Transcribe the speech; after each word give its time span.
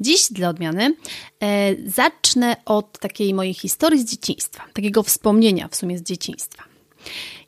Dziś 0.00 0.32
dla 0.32 0.48
odmiany 0.48 0.94
e, 1.40 1.74
zacznę 1.86 2.56
od 2.64 2.98
takiej 2.98 3.34
mojej 3.34 3.54
historii 3.54 4.00
z 4.00 4.10
dzieciństwa, 4.10 4.64
takiego 4.72 5.02
wspomnienia 5.02 5.68
w 5.68 5.76
sumie 5.76 5.98
z 5.98 6.02
dzieciństwa. 6.02 6.70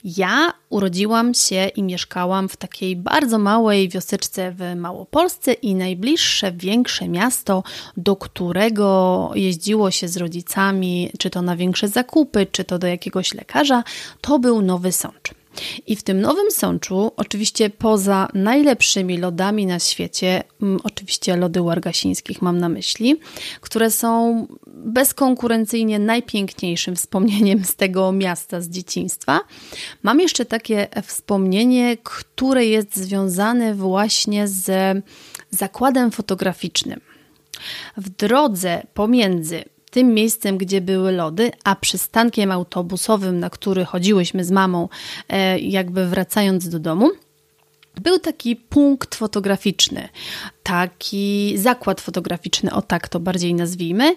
Ja 0.05 0.53
urodziłam 0.69 1.35
się 1.35 1.69
i 1.77 1.83
mieszkałam 1.83 2.49
w 2.49 2.57
takiej 2.57 2.97
bardzo 2.97 3.39
małej 3.39 3.89
wioseczce 3.89 4.53
w 4.53 4.77
Małopolsce 4.77 5.53
i 5.53 5.75
najbliższe 5.75 6.53
większe 6.53 7.09
miasto, 7.09 7.63
do 7.97 8.17
którego 8.17 9.31
jeździło 9.35 9.91
się 9.91 10.09
z 10.09 10.17
rodzicami, 10.17 11.11
czy 11.19 11.31
to 11.31 11.43
na 11.43 11.57
większe 11.57 11.89
zakupy, 11.89 12.47
czy 12.53 12.65
to 12.65 12.79
do 12.79 12.87
jakiegoś 12.87 13.35
lekarza, 13.35 13.85
to 14.21 14.39
był 14.39 14.63
Nowy 14.63 14.93
Sącz. 14.93 15.42
I 15.87 15.97
w 15.97 16.03
tym 16.03 16.21
Nowym 16.21 16.51
Sączu, 16.51 17.13
oczywiście 17.17 17.71
poza 17.71 18.29
najlepszymi 18.35 19.19
lodami 19.19 19.67
na 19.67 19.79
świecie, 19.79 20.43
mm, 20.63 20.81
oczywiście 20.85 21.37
lody 21.37 21.63
Wargasińskich 21.63 22.43
mam 22.43 22.59
na 22.59 22.69
myśli, 22.69 23.21
które 23.61 23.91
są 23.91 24.47
bezkonkurencyjnie 24.67 25.99
najpiękniejszym 25.99 26.97
wspomnieniem 26.97 27.65
z 27.65 27.77
tego 27.77 28.13
miasta 28.13 28.61
z 28.61 28.69
dzieciństwa, 28.69 29.41
mam 30.03 30.21
jeszcze 30.21 30.45
takie 30.45 30.89
wspomnienie, 31.03 31.97
które 32.03 32.67
jest 32.67 32.97
związane 32.97 33.75
właśnie 33.75 34.49
z 34.49 34.99
zakładem 35.51 36.11
fotograficznym. 36.11 37.01
W 37.97 38.09
drodze 38.09 38.83
pomiędzy 38.95 39.65
tym 39.93 40.15
miejscem, 40.15 40.59
gdzie 40.59 40.81
były 40.81 41.13
lody, 41.13 41.51
a 41.65 41.77
przystankiem 41.77 42.51
autobusowym, 42.51 43.39
na 43.39 43.51
który 43.51 43.85
chodziłyśmy 43.85 44.45
z 44.45 44.51
mamą, 44.51 44.89
e, 45.29 45.59
jakby 45.59 46.07
wracając 46.07 46.69
do 46.69 46.79
domu, 46.79 47.11
był 48.01 48.19
taki 48.19 48.57
punkt 48.57 49.15
fotograficzny, 49.15 50.09
taki 50.63 51.59
zakład 51.59 52.01
fotograficzny, 52.01 52.73
o 52.73 52.83
tak 52.83 53.09
to 53.09 53.21
bardziej 53.21 53.55
nazwijmy. 53.55 54.15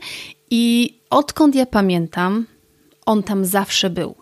I 0.49 0.93
odkąd 1.09 1.55
ja 1.55 1.65
pamiętam, 1.65 2.45
on 3.05 3.23
tam 3.23 3.45
zawsze 3.45 3.89
był. 3.89 4.15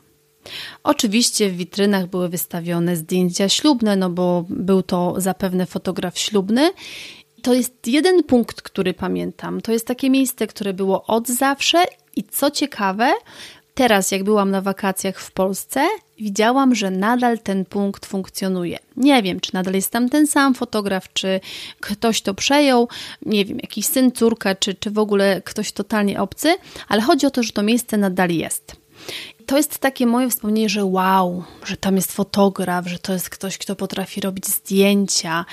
Oczywiście 0.84 1.50
w 1.50 1.58
witrynach 1.58 2.08
były 2.08 2.30
wystawione 2.30 2.96
zdjęcia 2.96 3.50
ślubne, 3.50 3.96
no 3.96 4.10
bo 4.10 4.46
był 4.50 4.84
to 4.84 5.16
zapewne 5.18 5.66
fotograf 5.66 6.20
ślubny 6.20 6.72
to 7.44 7.54
jest 7.54 7.88
jeden 7.88 8.24
punkt, 8.24 8.62
który 8.62 8.94
pamiętam. 8.94 9.62
To 9.62 9.72
jest 9.72 9.88
takie 9.88 10.10
miejsce, 10.10 10.48
które 10.48 10.74
było 10.74 11.06
od 11.06 11.28
zawsze 11.28 11.84
i 12.16 12.24
co 12.24 12.52
ciekawe, 12.52 13.14
teraz 13.74 14.12
jak 14.12 14.24
byłam 14.24 14.52
na 14.52 14.62
wakacjach 14.62 15.20
w 15.20 15.32
Polsce, 15.32 15.88
widziałam, 16.20 16.76
że 16.76 16.92
nadal 16.92 17.40
ten 17.40 17.66
punkt 17.66 18.06
funkcjonuje. 18.06 18.80
Nie 18.98 19.24
wiem, 19.24 19.40
czy 19.40 19.54
nadal 19.54 19.74
jest 19.74 19.90
tam 19.90 20.10
ten 20.10 20.28
sam 20.28 20.54
fotograf, 20.54 21.14
czy 21.14 21.40
ktoś 21.80 22.22
to 22.22 22.34
przejął, 22.34 22.88
nie 23.26 23.46
wiem, 23.46 23.58
jakiś 23.62 23.86
syn, 23.86 24.12
córka, 24.12 24.56
czy, 24.56 24.74
czy 24.74 24.92
w 24.92 25.00
ogóle 25.00 25.42
ktoś 25.42 25.72
totalnie 25.72 26.22
obcy, 26.22 26.56
ale 26.88 27.02
chodzi 27.02 27.26
o 27.26 27.32
to, 27.32 27.44
że 27.44 27.52
to 27.52 27.64
miejsce 27.64 27.98
nadal 27.98 28.30
jest 28.30 28.84
to 29.46 29.58
jest 29.58 29.78
takie 29.78 30.06
moje 30.06 30.30
wspomnienie, 30.30 30.70
że 30.70 30.86
wow, 30.86 31.44
że 31.66 31.78
tam 31.78 31.96
jest 31.96 32.12
fotograf, 32.12 32.88
że 32.88 33.00
to 33.00 33.14
jest 33.14 33.30
ktoś, 33.30 33.58
kto 33.58 33.76
potrafi 33.76 34.22
robić 34.22 34.48
zdjęcia. 34.48 35.46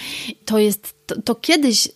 To 0.45 0.59
jest, 0.59 0.95
to, 1.11 1.23
to 1.23 1.35
kiedyś, 1.35 1.87
y, 1.87 1.91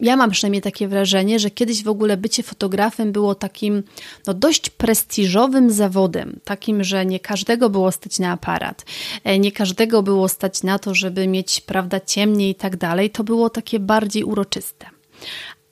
ja 0.00 0.16
mam 0.16 0.30
przynajmniej 0.30 0.62
takie 0.62 0.88
wrażenie, 0.88 1.38
że 1.38 1.50
kiedyś 1.50 1.82
w 1.82 1.88
ogóle 1.88 2.16
bycie 2.16 2.42
fotografem 2.42 3.12
było 3.12 3.34
takim 3.34 3.82
no, 4.26 4.34
dość 4.34 4.70
prestiżowym 4.70 5.70
zawodem. 5.70 6.40
Takim, 6.44 6.84
że 6.84 7.06
nie 7.06 7.20
każdego 7.20 7.70
było 7.70 7.92
stać 7.92 8.18
na 8.18 8.32
aparat, 8.32 8.84
e, 9.24 9.38
nie 9.38 9.52
każdego 9.52 10.02
było 10.02 10.28
stać 10.28 10.62
na 10.62 10.78
to, 10.78 10.94
żeby 10.94 11.26
mieć, 11.26 11.60
prawda, 11.60 12.00
ciemniej 12.00 12.50
i 12.50 12.54
tak 12.54 12.76
dalej. 12.76 13.10
To 13.10 13.24
było 13.24 13.50
takie 13.50 13.78
bardziej 13.80 14.24
uroczyste. 14.24 14.86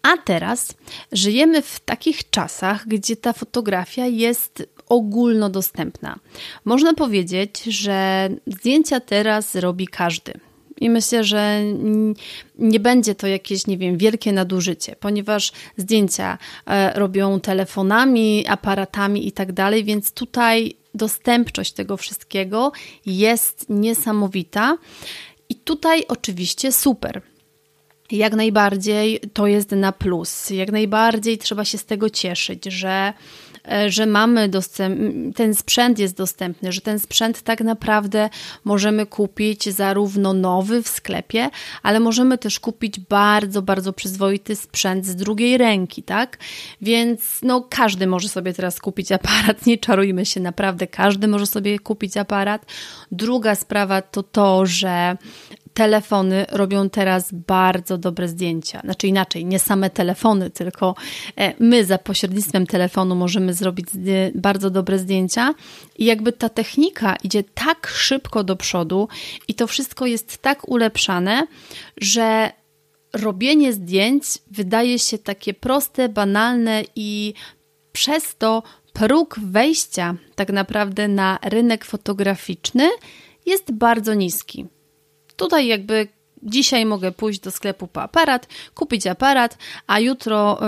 A 0.03 0.17
teraz 0.17 0.75
żyjemy 1.13 1.63
w 1.63 1.81
takich 1.81 2.31
czasach, 2.31 2.89
gdzie 2.89 3.17
ta 3.17 3.33
fotografia 3.33 4.07
jest 4.07 4.69
ogólnodostępna. 4.89 6.19
Można 6.65 6.95
powiedzieć, 6.95 7.63
że 7.63 8.28
zdjęcia 8.47 9.01
teraz 9.01 9.55
robi 9.55 9.87
każdy. 9.87 10.33
I 10.81 10.91
myślę, 10.91 11.25
że 11.25 11.61
nie 12.59 12.81
będzie 12.81 13.15
to 13.15 13.27
jakieś, 13.27 13.67
nie 13.67 13.79
wiem, 13.79 13.99
wielkie 13.99 14.33
nadużycie, 14.33 14.97
ponieważ 15.01 15.53
zdjęcia 15.77 16.39
e, 16.67 16.99
robią 16.99 17.41
telefonami, 17.41 18.45
aparatami 18.49 19.27
i 19.29 19.33
tak 19.33 19.53
dalej, 19.53 19.85
więc 19.85 20.13
tutaj 20.13 20.77
dostępność 20.95 21.73
tego 21.73 21.97
wszystkiego 21.97 22.73
jest 23.07 23.67
niesamowita. 23.69 24.79
I 25.49 25.55
tutaj 25.55 26.05
oczywiście 26.09 26.73
super. 26.73 27.23
Jak 28.11 28.35
najbardziej 28.35 29.21
to 29.33 29.47
jest 29.47 29.71
na 29.71 29.93
plus. 29.93 30.51
Jak 30.51 30.73
najbardziej 30.73 31.39
trzeba 31.39 31.65
się 31.65 31.79
z 31.79 31.85
tego 31.85 32.11
cieszyć, 32.11 32.65
że 32.65 33.13
że 33.88 34.06
mamy 34.06 34.49
dostęp, 34.49 35.00
ten 35.37 35.54
sprzęt 35.54 35.99
jest 35.99 36.16
dostępny, 36.16 36.72
że 36.72 36.81
ten 36.81 37.00
sprzęt 37.00 37.43
tak 37.43 37.60
naprawdę 37.60 38.31
możemy 38.65 39.06
kupić 39.06 39.65
zarówno 39.65 40.32
nowy 40.32 40.82
w 40.82 40.88
sklepie, 40.88 41.50
ale 41.82 42.00
możemy 42.00 42.38
też 42.38 42.60
kupić 42.60 43.00
bardzo, 43.00 43.62
bardzo 43.62 43.93
przyzwoity 43.93 44.56
sprzęt 44.56 45.06
z 45.06 45.16
drugiej 45.16 45.59
ręki, 45.59 46.03
tak? 46.03 46.38
Więc 46.81 47.38
no 47.43 47.66
każdy 47.71 48.06
może 48.06 48.28
sobie 48.28 48.53
teraz 48.53 48.81
kupić 48.81 49.12
aparat, 49.12 49.66
nie 49.66 49.78
czarujmy 49.78 50.27
się, 50.27 50.41
naprawdę 50.41 50.87
każdy 50.87 51.28
może 51.28 51.47
sobie 51.47 51.78
kupić 51.78 52.16
aparat. 52.16 52.66
Druga 53.12 53.54
sprawa 53.54 54.03
to 54.03 54.22
to, 54.22 54.66
że 54.66 55.16
telefony 55.77 56.47
robią 56.49 56.91
teraz 56.91 57.33
bardzo 57.33 57.99
dobre 57.99 58.29
zdjęcia. 58.29 58.81
Znaczy 58.81 59.07
inaczej, 59.07 59.45
nie 59.45 59.59
same 59.59 59.91
telefony, 59.91 60.51
tylko 60.51 60.95
e, 61.37 61.55
my 61.59 61.85
za 61.85 61.99
pośrednictwem 61.99 62.67
telefonu 62.67 63.15
możemy 63.15 63.55
zrobić 63.55 63.87
bardzo 64.35 64.71
dobre 64.71 64.99
zdjęcia. 64.99 65.55
I 65.99 66.05
jakby 66.05 66.33
ta 66.33 66.49
technika 66.49 67.17
idzie 67.25 67.45
tak 67.45 67.87
szybko 67.87 68.45
do 68.45 68.57
przodu 68.57 69.09
i 69.49 69.55
to 69.55 69.67
wszystko 69.67 70.07
jest 70.07 70.39
tak 70.39 70.69
ulepszane, 70.69 71.47
że 71.97 72.53
robienie 73.13 73.72
zdjęć 73.72 74.25
wydaje 74.51 74.99
się 74.99 75.19
takie 75.19 75.55
proste, 75.55 76.09
banalne 76.09 76.83
i 76.95 77.34
przez 77.93 78.37
to 78.37 78.63
próg 78.93 79.39
wejścia 79.43 80.15
tak 80.34 80.49
naprawdę 80.49 81.09
na 81.09 81.39
rynek 81.43 81.84
fotograficzny 81.84 82.89
jest 83.47 83.72
bardzo 83.72 84.15
niski. 84.15 84.67
Tutaj 85.36 85.66
jakby 85.66 86.09
dzisiaj 86.42 86.86
mogę 86.86 87.12
pójść 87.12 87.41
do 87.41 87.50
sklepu 87.50 87.86
po 87.86 88.03
aparat, 88.03 88.48
kupić 88.74 89.06
aparat, 89.06 89.59
a 89.86 90.00
jutro, 90.00 90.60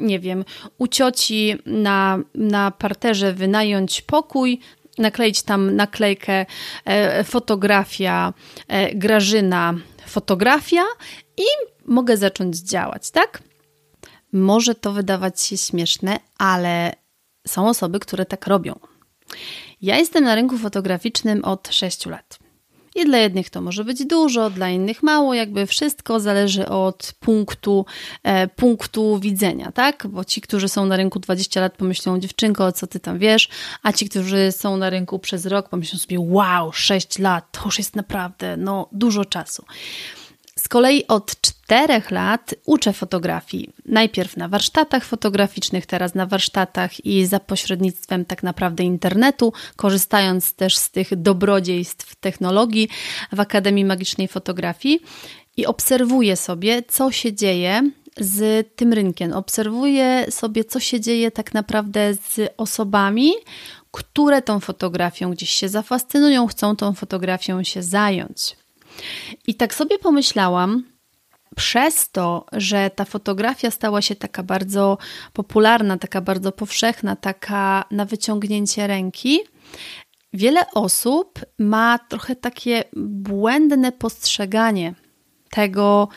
nie 0.00 0.20
wiem, 0.20 0.44
u 0.78 0.86
cioci 0.86 1.54
na, 1.66 2.18
na 2.34 2.70
parterze 2.70 3.32
wynająć 3.32 4.02
pokój, 4.02 4.60
nakleić 4.98 5.42
tam 5.42 5.76
naklejkę 5.76 6.46
e, 6.84 7.24
fotografia, 7.24 8.32
e, 8.68 8.94
Grażyna 8.94 9.74
fotografia 10.06 10.82
i 11.36 11.44
mogę 11.84 12.16
zacząć 12.16 12.56
działać, 12.56 13.10
tak? 13.10 13.42
Może 14.32 14.74
to 14.74 14.92
wydawać 14.92 15.40
się 15.40 15.56
śmieszne, 15.56 16.18
ale 16.38 16.92
są 17.46 17.68
osoby, 17.68 18.00
które 18.00 18.26
tak 18.26 18.46
robią. 18.46 18.78
Ja 19.82 19.96
jestem 19.96 20.24
na 20.24 20.34
rynku 20.34 20.58
fotograficznym 20.58 21.44
od 21.44 21.68
6 21.68 22.06
lat. 22.06 22.45
I 22.96 23.04
dla 23.04 23.18
jednych 23.18 23.50
to 23.50 23.60
może 23.60 23.84
być 23.84 24.04
dużo, 24.04 24.50
dla 24.50 24.70
innych 24.70 25.02
mało, 25.02 25.34
jakby 25.34 25.66
wszystko 25.66 26.20
zależy 26.20 26.68
od 26.68 27.12
punktu, 27.20 27.86
e, 28.22 28.48
punktu 28.48 29.18
widzenia, 29.18 29.72
tak? 29.72 30.06
Bo 30.06 30.24
ci, 30.24 30.40
którzy 30.40 30.68
są 30.68 30.86
na 30.86 30.96
rynku 30.96 31.18
20 31.18 31.60
lat, 31.60 31.76
pomyślą, 31.76 32.20
dziewczynko, 32.20 32.72
co 32.72 32.86
ty 32.86 33.00
tam 33.00 33.18
wiesz, 33.18 33.48
a 33.82 33.92
ci, 33.92 34.08
którzy 34.08 34.52
są 34.52 34.76
na 34.76 34.90
rynku 34.90 35.18
przez 35.18 35.46
rok, 35.46 35.68
pomyślą 35.68 35.98
sobie, 35.98 36.16
wow, 36.20 36.72
6 36.72 37.18
lat, 37.18 37.44
to 37.52 37.60
już 37.64 37.78
jest 37.78 37.96
naprawdę, 37.96 38.56
no, 38.56 38.88
dużo 38.92 39.24
czasu. 39.24 39.64
Z 40.58 40.68
kolei 40.68 41.06
od 41.06 41.40
czterech 41.40 42.10
lat 42.10 42.54
uczę 42.64 42.92
fotografii. 42.92 43.70
Najpierw 43.84 44.36
na 44.36 44.48
warsztatach 44.48 45.04
fotograficznych, 45.04 45.86
teraz 45.86 46.14
na 46.14 46.26
warsztatach 46.26 47.06
i 47.06 47.26
za 47.26 47.40
pośrednictwem 47.40 48.24
tak 48.24 48.42
naprawdę 48.42 48.84
internetu, 48.84 49.52
korzystając 49.76 50.52
też 50.52 50.76
z 50.76 50.90
tych 50.90 51.16
dobrodziejstw 51.16 52.14
technologii 52.14 52.88
w 53.32 53.40
Akademii 53.40 53.84
Magicznej 53.84 54.28
Fotografii 54.28 55.00
i 55.56 55.66
obserwuję 55.66 56.36
sobie, 56.36 56.82
co 56.88 57.12
się 57.12 57.32
dzieje 57.32 57.90
z 58.20 58.68
tym 58.76 58.92
rynkiem. 58.92 59.32
Obserwuję 59.32 60.26
sobie, 60.30 60.64
co 60.64 60.80
się 60.80 61.00
dzieje 61.00 61.30
tak 61.30 61.54
naprawdę 61.54 62.14
z 62.14 62.52
osobami, 62.56 63.32
które 63.90 64.42
tą 64.42 64.60
fotografią 64.60 65.30
gdzieś 65.30 65.50
się 65.50 65.68
zafascynują, 65.68 66.46
chcą 66.46 66.76
tą 66.76 66.94
fotografią 66.94 67.62
się 67.62 67.82
zająć. 67.82 68.56
I 69.46 69.54
tak 69.54 69.74
sobie 69.74 69.98
pomyślałam, 69.98 70.84
przez 71.56 72.10
to, 72.10 72.46
że 72.52 72.90
ta 72.90 73.04
fotografia 73.04 73.70
stała 73.70 74.02
się 74.02 74.16
taka 74.16 74.42
bardzo 74.42 74.98
popularna, 75.32 75.98
taka 75.98 76.20
bardzo 76.20 76.52
powszechna, 76.52 77.16
taka 77.16 77.84
na 77.90 78.04
wyciągnięcie 78.04 78.86
ręki, 78.86 79.40
wiele 80.32 80.60
osób 80.74 81.40
ma 81.58 81.98
trochę 81.98 82.36
takie 82.36 82.84
błędne 82.96 83.92
postrzeganie 83.92 84.94
tego, 85.50 86.08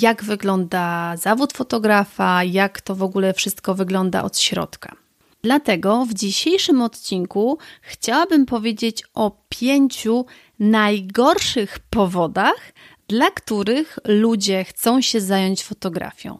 jak 0.00 0.24
wygląda 0.24 1.16
zawód 1.16 1.52
fotografa, 1.52 2.44
jak 2.44 2.80
to 2.80 2.94
w 2.94 3.02
ogóle 3.02 3.34
wszystko 3.34 3.74
wygląda 3.74 4.22
od 4.22 4.38
środka. 4.38 5.01
Dlatego 5.44 6.06
w 6.06 6.14
dzisiejszym 6.14 6.82
odcinku 6.82 7.58
chciałabym 7.80 8.46
powiedzieć 8.46 9.02
o 9.14 9.44
pięciu 9.48 10.26
najgorszych 10.58 11.78
powodach, 11.78 12.72
dla 13.08 13.30
których 13.30 13.98
ludzie 14.04 14.64
chcą 14.64 15.00
się 15.00 15.20
zająć 15.20 15.64
fotografią. 15.64 16.38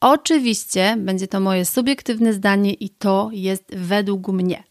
Oczywiście 0.00 0.94
będzie 0.98 1.28
to 1.28 1.40
moje 1.40 1.64
subiektywne 1.64 2.32
zdanie 2.32 2.72
i 2.72 2.90
to 2.90 3.30
jest 3.32 3.74
według 3.76 4.28
mnie. 4.28 4.64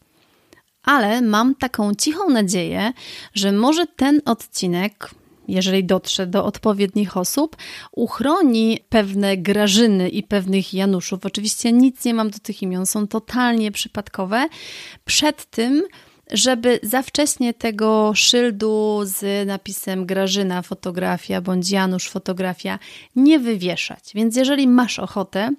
Ale 0.84 1.22
mam 1.22 1.56
taką 1.56 1.96
cichą 1.96 2.30
nadzieję, 2.30 2.94
że 3.34 3.52
może 3.52 3.88
ten 3.88 4.22
odcinek 4.26 5.10
jeżeli 5.54 5.84
dotrze 5.84 6.28
do 6.28 6.46
odpowiednich 6.46 7.18
osób, 7.18 7.58
uchroni 7.92 8.80
pewne 8.90 9.38
Grażyny 9.38 10.10
i 10.10 10.24
pewnych 10.24 10.74
Januszów. 10.74 11.26
Oczywiście 11.26 11.72
nic 11.72 12.06
nie 12.06 12.14
mam 12.14 12.30
do 12.30 12.40
tych 12.40 12.62
imion, 12.62 12.86
są 12.86 13.08
totalnie 13.08 13.72
przypadkowe. 13.72 14.48
Przed 15.06 15.46
tym, 15.46 15.84
żeby 16.32 16.80
za 16.84 17.02
wcześnie 17.02 17.54
tego 17.54 18.12
szyldu 18.16 19.00
z 19.04 19.48
napisem 19.48 20.06
Grażyna 20.06 20.62
fotografia 20.62 21.42
bądź 21.42 21.72
Janusz 21.72 22.10
fotografia 22.10 22.80
nie 23.16 23.40
wywieszać. 23.40 24.12
Więc 24.16 24.36
jeżeli 24.36 24.68
masz 24.68 25.00
ochotę 25.00 25.50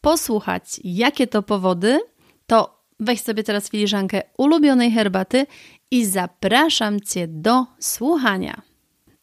posłuchać, 0.00 0.80
jakie 0.84 1.26
to 1.26 1.42
powody, 1.42 2.00
to 2.46 2.84
weź 3.00 3.20
sobie 3.20 3.42
teraz 3.42 3.70
filiżankę 3.70 4.22
ulubionej 4.38 4.90
herbaty 4.90 5.46
i 5.90 6.06
zapraszam 6.06 7.00
Cię 7.00 7.28
do 7.28 7.66
słuchania. 7.78 8.73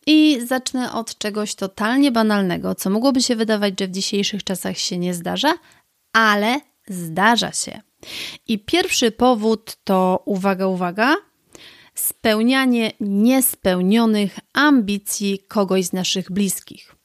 I 0.07 0.41
zacznę 0.45 0.93
od 0.93 1.17
czegoś 1.17 1.55
totalnie 1.55 2.11
banalnego, 2.11 2.75
co 2.75 2.89
mogłoby 2.89 3.21
się 3.21 3.35
wydawać, 3.35 3.73
że 3.79 3.87
w 3.87 3.91
dzisiejszych 3.91 4.43
czasach 4.43 4.77
się 4.77 4.97
nie 4.97 5.13
zdarza, 5.13 5.53
ale 6.13 6.61
zdarza 6.87 7.51
się. 7.51 7.81
I 8.47 8.59
pierwszy 8.59 9.11
powód 9.11 9.77
to, 9.83 10.23
uwaga, 10.25 10.67
uwaga, 10.67 11.15
spełnianie 11.95 12.91
niespełnionych 12.99 14.39
ambicji 14.53 15.39
kogoś 15.47 15.85
z 15.85 15.93
naszych 15.93 16.31
bliskich. 16.31 16.95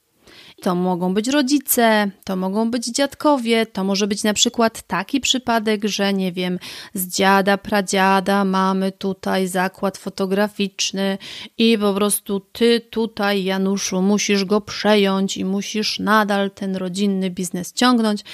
To 0.62 0.74
mogą 0.74 1.14
być 1.14 1.28
rodzice, 1.28 2.10
to 2.24 2.36
mogą 2.36 2.70
być 2.70 2.86
dziadkowie, 2.86 3.66
to 3.66 3.84
może 3.84 4.06
być 4.06 4.24
na 4.24 4.34
przykład 4.34 4.82
taki 4.82 5.20
przypadek, 5.20 5.84
że 5.84 6.12
nie 6.12 6.32
wiem, 6.32 6.58
z 6.94 7.08
dziada, 7.08 7.58
pradziada 7.58 8.44
mamy 8.44 8.92
tutaj 8.92 9.48
zakład 9.48 9.98
fotograficzny 9.98 11.18
i 11.58 11.78
po 11.78 11.94
prostu 11.94 12.40
ty 12.40 12.80
tutaj, 12.80 13.44
Januszu, 13.44 14.02
musisz 14.02 14.44
go 14.44 14.60
przejąć 14.60 15.36
i 15.36 15.44
musisz 15.44 15.98
nadal 15.98 16.50
ten 16.50 16.76
rodzinny 16.76 17.30
biznes 17.30 17.72
ciągnąć, 17.72 18.24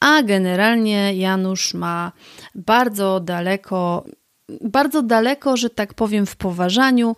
a 0.00 0.22
generalnie 0.22 1.14
Janusz 1.14 1.74
ma 1.74 2.12
bardzo 2.54 3.20
daleko, 3.20 4.04
bardzo 4.60 5.02
daleko, 5.02 5.56
że 5.56 5.70
tak 5.70 5.94
powiem, 5.94 6.26
w 6.26 6.36
poważaniu 6.36 7.16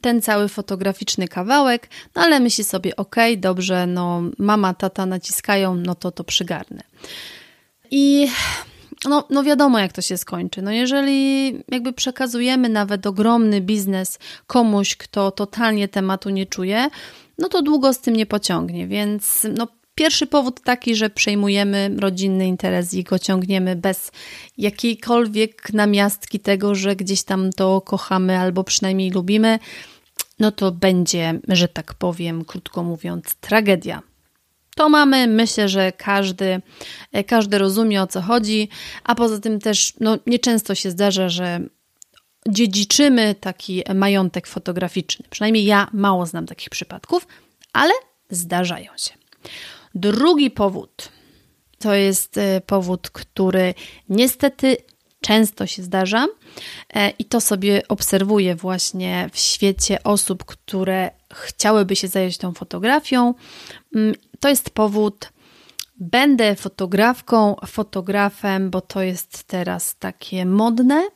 ten 0.00 0.22
cały 0.22 0.48
fotograficzny 0.48 1.28
kawałek, 1.28 1.88
no 2.14 2.22
ale 2.22 2.40
myśli 2.40 2.64
sobie, 2.64 2.96
ok, 2.96 3.16
dobrze, 3.36 3.86
no 3.86 4.22
mama, 4.38 4.74
tata 4.74 5.06
naciskają, 5.06 5.74
no 5.74 5.94
to 5.94 6.10
to 6.10 6.24
przygarnę. 6.24 6.82
I 7.90 8.28
no, 9.08 9.24
no 9.30 9.42
wiadomo, 9.42 9.78
jak 9.78 9.92
to 9.92 10.02
się 10.02 10.16
skończy. 10.16 10.62
No 10.62 10.70
jeżeli 10.70 11.52
jakby 11.68 11.92
przekazujemy 11.92 12.68
nawet 12.68 13.06
ogromny 13.06 13.60
biznes 13.60 14.18
komuś, 14.46 14.96
kto 14.96 15.30
totalnie 15.30 15.88
tematu 15.88 16.30
nie 16.30 16.46
czuje, 16.46 16.88
no 17.38 17.48
to 17.48 17.62
długo 17.62 17.92
z 17.92 18.00
tym 18.00 18.16
nie 18.16 18.26
pociągnie, 18.26 18.86
więc 18.86 19.46
no 19.58 19.68
Pierwszy 19.94 20.26
powód 20.26 20.60
taki, 20.60 20.96
że 20.96 21.10
przejmujemy 21.10 21.90
rodzinny 22.00 22.46
interes 22.46 22.94
i 22.94 23.04
go 23.04 23.18
ciągniemy 23.18 23.76
bez 23.76 24.12
jakiejkolwiek 24.58 25.72
namiastki 25.72 26.40
tego, 26.40 26.74
że 26.74 26.96
gdzieś 26.96 27.22
tam 27.22 27.52
to 27.52 27.80
kochamy 27.80 28.38
albo 28.38 28.64
przynajmniej 28.64 29.10
lubimy, 29.10 29.58
no 30.38 30.52
to 30.52 30.72
będzie, 30.72 31.40
że 31.48 31.68
tak 31.68 31.94
powiem, 31.94 32.44
krótko 32.44 32.82
mówiąc, 32.82 33.34
tragedia. 33.34 34.02
To 34.76 34.88
mamy, 34.88 35.26
myślę, 35.26 35.68
że 35.68 35.92
każdy, 35.92 36.62
każdy 37.26 37.58
rozumie 37.58 38.02
o 38.02 38.06
co 38.06 38.22
chodzi, 38.22 38.68
a 39.04 39.14
poza 39.14 39.38
tym 39.38 39.60
też 39.60 39.92
no, 40.00 40.18
nieczęsto 40.26 40.74
się 40.74 40.90
zdarza, 40.90 41.28
że 41.28 41.60
dziedziczymy 42.48 43.34
taki 43.34 43.82
majątek 43.94 44.46
fotograficzny. 44.46 45.24
Przynajmniej 45.30 45.64
ja 45.64 45.88
mało 45.92 46.26
znam 46.26 46.46
takich 46.46 46.70
przypadków, 46.70 47.26
ale 47.72 47.92
zdarzają 48.30 48.90
się. 48.96 49.14
Drugi 49.94 50.50
powód 50.50 51.08
to 51.82 51.94
jest 51.94 52.38
e, 52.38 52.60
powód, 52.60 53.10
który 53.10 53.74
niestety 54.08 54.76
często 55.20 55.66
się 55.66 55.82
zdarza 55.82 56.26
e, 56.94 57.10
i 57.10 57.24
to 57.24 57.40
sobie 57.40 57.82
obserwuję 57.88 58.56
właśnie 58.56 59.30
w 59.32 59.38
świecie 59.38 60.02
osób, 60.02 60.44
które 60.44 61.10
chciałyby 61.34 61.96
się 61.96 62.08
zająć 62.08 62.38
tą 62.38 62.52
fotografią. 62.52 63.34
Mm, 63.94 64.14
to 64.40 64.48
jest 64.48 64.70
powód, 64.70 65.32
będę 65.96 66.56
fotografką, 66.56 67.56
fotografem, 67.66 68.70
bo 68.70 68.80
to 68.80 69.02
jest 69.02 69.44
teraz 69.44 69.96
takie 69.96 70.46
modne 70.46 71.08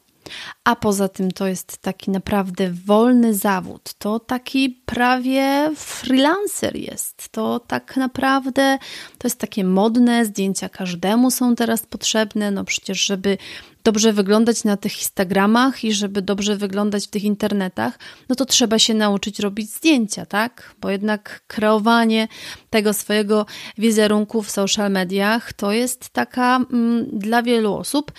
a 0.65 0.77
poza 0.77 1.09
tym 1.09 1.31
to 1.31 1.47
jest 1.47 1.79
taki 1.79 2.11
naprawdę 2.11 2.71
wolny 2.71 3.35
zawód. 3.35 3.95
To 3.99 4.21
taki 4.21 4.71
prawie 4.71 5.71
freelancer 5.77 6.77
jest. 6.77 7.29
To 7.29 7.61
tak 7.61 7.97
naprawdę 7.97 8.79
to 9.19 9.29
jest 9.29 9.39
takie 9.39 9.65
modne, 9.65 10.25
zdjęcia 10.25 10.69
każdemu 10.69 11.31
są 11.31 11.55
teraz 11.55 11.87
potrzebne. 11.87 12.51
No 12.51 12.65
przecież, 12.65 13.05
żeby 13.05 13.39
dobrze 13.87 14.13
wyglądać 14.13 14.65
na 14.65 14.77
tych 14.77 14.99
Instagramach 14.99 15.85
i 15.85 15.93
żeby 15.93 16.23
dobrze 16.23 16.57
wyglądać 16.57 17.07
w 17.07 17.11
tych 17.11 17.25
internetach, 17.25 17.99
no 18.29 18.35
to 18.37 18.45
trzeba 18.45 18.79
się 18.79 18.95
nauczyć 18.95 19.41
robić 19.41 19.71
zdjęcia, 19.71 20.27
tak? 20.27 20.75
Bo 20.81 20.91
jednak 20.91 21.43
kreowanie 21.47 22.29
tego 22.71 22.93
swojego 22.93 23.47
wizerunku 23.79 24.43
w 24.43 24.51
social 24.51 24.91
mediach 24.91 25.53
to 25.53 25.73
jest 25.73 26.09
taka 26.09 26.57
mm, 26.57 27.07
dla 27.13 27.43
wielu 27.43 27.75
osób 27.75 28.13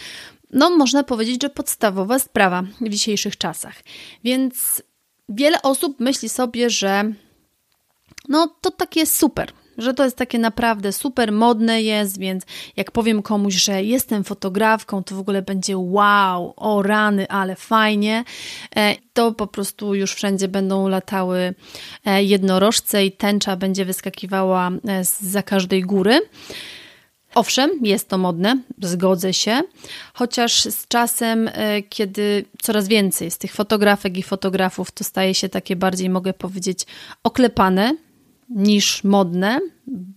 no 0.51 0.70
można 0.70 1.04
powiedzieć, 1.04 1.42
że 1.42 1.50
podstawowa 1.50 2.20
sprawa 2.20 2.63
w 2.82 2.89
dzisiejszych 2.89 3.38
czasach. 3.38 3.75
Więc 4.24 4.84
wiele 5.30 5.62
osób 5.62 6.00
myśli 6.00 6.30
sobie, 6.30 6.70
że 6.70 7.13
no 8.30 8.56
to 8.62 8.72
takie 8.72 9.06
super, 9.06 9.51
że 9.77 9.94
to 9.94 10.04
jest 10.04 10.18
takie 10.18 10.39
naprawdę 10.39 10.94
super 10.94 11.32
modne 11.32 11.82
jest, 11.82 12.20
więc 12.20 12.44
jak 12.75 12.92
powiem 12.92 13.22
komuś, 13.22 13.54
że 13.54 13.84
jestem 13.84 14.24
fotografką, 14.24 15.04
to 15.04 15.16
w 15.16 15.20
ogóle 15.20 15.42
będzie 15.42 15.77
wow, 15.77 16.54
o 16.56 16.82
rany, 16.82 17.27
ale 17.27 17.56
fajnie, 17.56 18.24
e, 18.75 18.96
to 19.13 19.32
po 19.32 19.48
prostu 19.48 19.96
już 19.96 20.13
wszędzie 20.13 20.48
będą 20.48 20.88
latały 20.88 21.54
e, 22.06 22.24
jednorożce 22.24 23.06
i 23.06 23.12
tęcza 23.12 23.56
będzie 23.56 23.86
wyskakiwała 23.86 24.72
e, 24.88 25.04
za 25.04 25.44
każdej 25.44 25.82
góry. 25.82 26.22
Owszem, 27.36 27.72
jest 27.82 28.10
to 28.10 28.18
modne, 28.18 28.62
zgodzę 28.82 29.34
się, 29.34 29.62
chociaż 30.14 30.64
z 30.64 30.88
czasem, 30.88 31.50
e, 31.54 31.82
kiedy 31.82 32.46
coraz 32.62 32.88
więcej 32.88 33.32
z 33.32 33.38
tych 33.38 33.54
fotografek 33.54 34.18
i 34.18 34.24
fotografów 34.24 34.92
to 34.92 35.04
staje 35.04 35.34
się 35.34 35.50
takie 35.50 35.76
bardziej, 35.76 36.10
mogę 36.10 36.34
powiedzieć, 36.34 36.86
oklepane 37.24 37.96
niż 38.50 39.04
modne, 39.04 39.60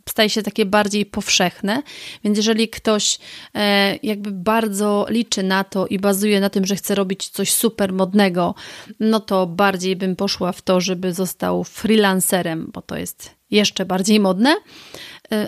staje 0.08 0.30
się 0.30 0.42
takie 0.42 0.66
bardziej 0.66 1.06
powszechne, 1.06 1.82
więc 2.24 2.36
jeżeli 2.36 2.68
ktoś 2.68 3.18
e, 3.54 3.96
jakby 4.02 4.30
bardzo 4.32 5.06
liczy 5.08 5.42
na 5.42 5.64
to 5.64 5.86
i 5.86 5.98
bazuje 5.98 6.40
na 6.40 6.50
tym, 6.50 6.66
że 6.66 6.76
chce 6.76 6.94
robić 6.94 7.28
coś 7.28 7.52
super 7.52 7.92
modnego, 7.92 8.54
no 9.00 9.20
to 9.20 9.46
bardziej 9.46 9.96
bym 9.96 10.16
poszła 10.16 10.52
w 10.52 10.62
to, 10.62 10.80
żeby 10.80 11.12
został 11.12 11.64
freelancerem, 11.64 12.70
bo 12.72 12.82
to 12.82 12.96
jest 12.96 13.30
jeszcze 13.50 13.84
bardziej 13.84 14.20
modne, 14.20 14.56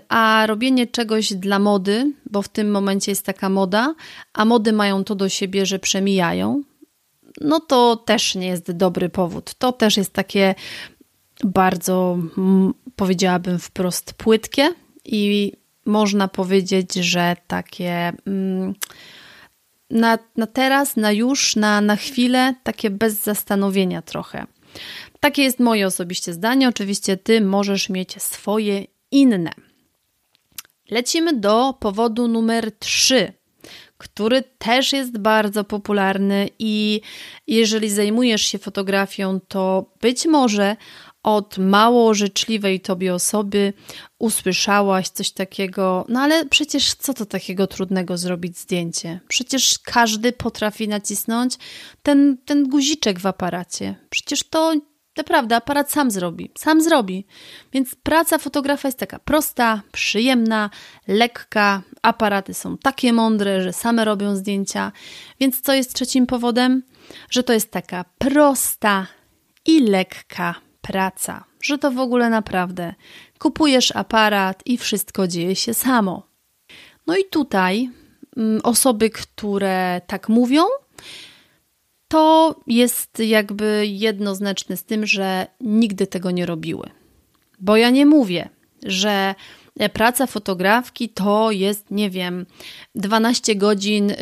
a 0.08 0.46
robienie 0.46 0.86
czegoś 0.86 1.32
dla 1.32 1.58
mody, 1.58 2.12
bo 2.30 2.42
w 2.42 2.48
tym 2.48 2.70
momencie 2.70 3.12
jest 3.12 3.26
taka 3.26 3.48
moda, 3.48 3.94
a 4.32 4.44
mody 4.44 4.72
mają 4.72 5.04
to 5.04 5.14
do 5.14 5.28
siebie, 5.28 5.66
że 5.66 5.78
przemijają, 5.78 6.62
no 7.40 7.60
to 7.60 7.96
też 7.96 8.34
nie 8.34 8.46
jest 8.46 8.72
dobry 8.72 9.08
powód. 9.08 9.54
To 9.54 9.72
też 9.72 9.96
jest 9.96 10.12
takie 10.12 10.54
bardzo, 11.44 12.18
powiedziałabym 12.96 13.58
wprost, 13.58 14.14
płytkie 14.14 14.74
i 15.04 15.52
można 15.86 16.28
powiedzieć, 16.28 16.94
że 16.94 17.36
takie 17.46 18.12
mm, 18.26 18.74
na, 19.90 20.18
na 20.36 20.46
teraz, 20.46 20.96
na 20.96 21.12
już, 21.12 21.56
na, 21.56 21.80
na 21.80 21.96
chwilę, 21.96 22.54
takie 22.62 22.90
bez 22.90 23.22
zastanowienia 23.22 24.02
trochę. 24.02 24.46
Takie 25.20 25.42
jest 25.42 25.60
moje 25.60 25.86
osobiście 25.86 26.32
zdanie. 26.32 26.68
Oczywiście 26.68 27.16
ty 27.16 27.40
możesz 27.40 27.88
mieć 27.88 28.22
swoje 28.22 28.84
inne. 29.10 29.50
Lecimy 30.92 31.32
do 31.40 31.74
powodu 31.80 32.28
numer 32.28 32.72
3, 32.78 33.32
który 33.98 34.42
też 34.42 34.92
jest 34.92 35.18
bardzo 35.18 35.64
popularny 35.64 36.48
i 36.58 37.00
jeżeli 37.46 37.90
zajmujesz 37.90 38.42
się 38.42 38.58
fotografią, 38.58 39.40
to 39.48 39.92
być 40.00 40.26
może 40.26 40.76
od 41.22 41.58
mało 41.58 42.14
życzliwej 42.14 42.80
tobie 42.80 43.14
osoby 43.14 43.72
usłyszałaś 44.18 45.08
coś 45.08 45.30
takiego, 45.30 46.04
no 46.08 46.20
ale 46.20 46.46
przecież 46.46 46.94
co 46.94 47.14
to 47.14 47.26
takiego 47.26 47.66
trudnego 47.66 48.18
zrobić 48.18 48.58
zdjęcie? 48.58 49.20
Przecież 49.28 49.78
każdy 49.78 50.32
potrafi 50.32 50.88
nacisnąć 50.88 51.54
ten, 52.02 52.36
ten 52.44 52.68
guziczek 52.68 53.20
w 53.20 53.26
aparacie. 53.26 53.94
Przecież 54.10 54.42
to 54.42 54.74
naprawdę 55.16 55.56
aparat 55.56 55.90
sam 55.90 56.10
zrobi, 56.10 56.50
sam 56.58 56.80
zrobi. 56.80 57.26
Więc 57.72 57.94
praca 57.94 58.38
fotografa 58.38 58.88
jest 58.88 58.98
taka 58.98 59.18
prosta, 59.18 59.82
przyjemna, 59.92 60.70
lekka. 61.08 61.82
Aparaty 62.02 62.54
są 62.54 62.78
takie 62.78 63.12
mądre, 63.12 63.62
że 63.62 63.72
same 63.72 64.04
robią 64.04 64.36
zdjęcia. 64.36 64.92
Więc 65.40 65.60
co 65.60 65.72
jest 65.72 65.94
trzecim 65.94 66.26
powodem? 66.26 66.82
Że 67.30 67.42
to 67.42 67.52
jest 67.52 67.70
taka 67.70 68.04
prosta 68.18 69.06
i 69.66 69.80
lekka 69.80 70.54
praca, 70.80 71.44
że 71.62 71.78
to 71.78 71.90
w 71.90 71.98
ogóle 71.98 72.30
naprawdę 72.30 72.94
kupujesz 73.38 73.96
aparat 73.96 74.62
i 74.66 74.78
wszystko 74.78 75.28
dzieje 75.28 75.56
się 75.56 75.74
samo. 75.74 76.26
No 77.06 77.16
i 77.16 77.24
tutaj 77.24 77.90
mm, 78.36 78.60
osoby, 78.64 79.10
które 79.10 80.00
tak 80.06 80.28
mówią, 80.28 80.64
to 82.12 82.60
jest 82.66 83.18
jakby 83.18 83.86
jednoznaczne 83.86 84.76
z 84.76 84.84
tym, 84.84 85.06
że 85.06 85.46
nigdy 85.60 86.06
tego 86.06 86.30
nie 86.30 86.46
robiły. 86.46 86.90
Bo 87.60 87.76
ja 87.76 87.90
nie 87.90 88.06
mówię, 88.06 88.48
że 88.82 89.34
praca 89.92 90.26
fotografki 90.26 91.08
to 91.08 91.50
jest, 91.50 91.90
nie 91.90 92.10
wiem, 92.10 92.46
12 92.94 93.56
godzin 93.56 94.10
y, 94.10 94.16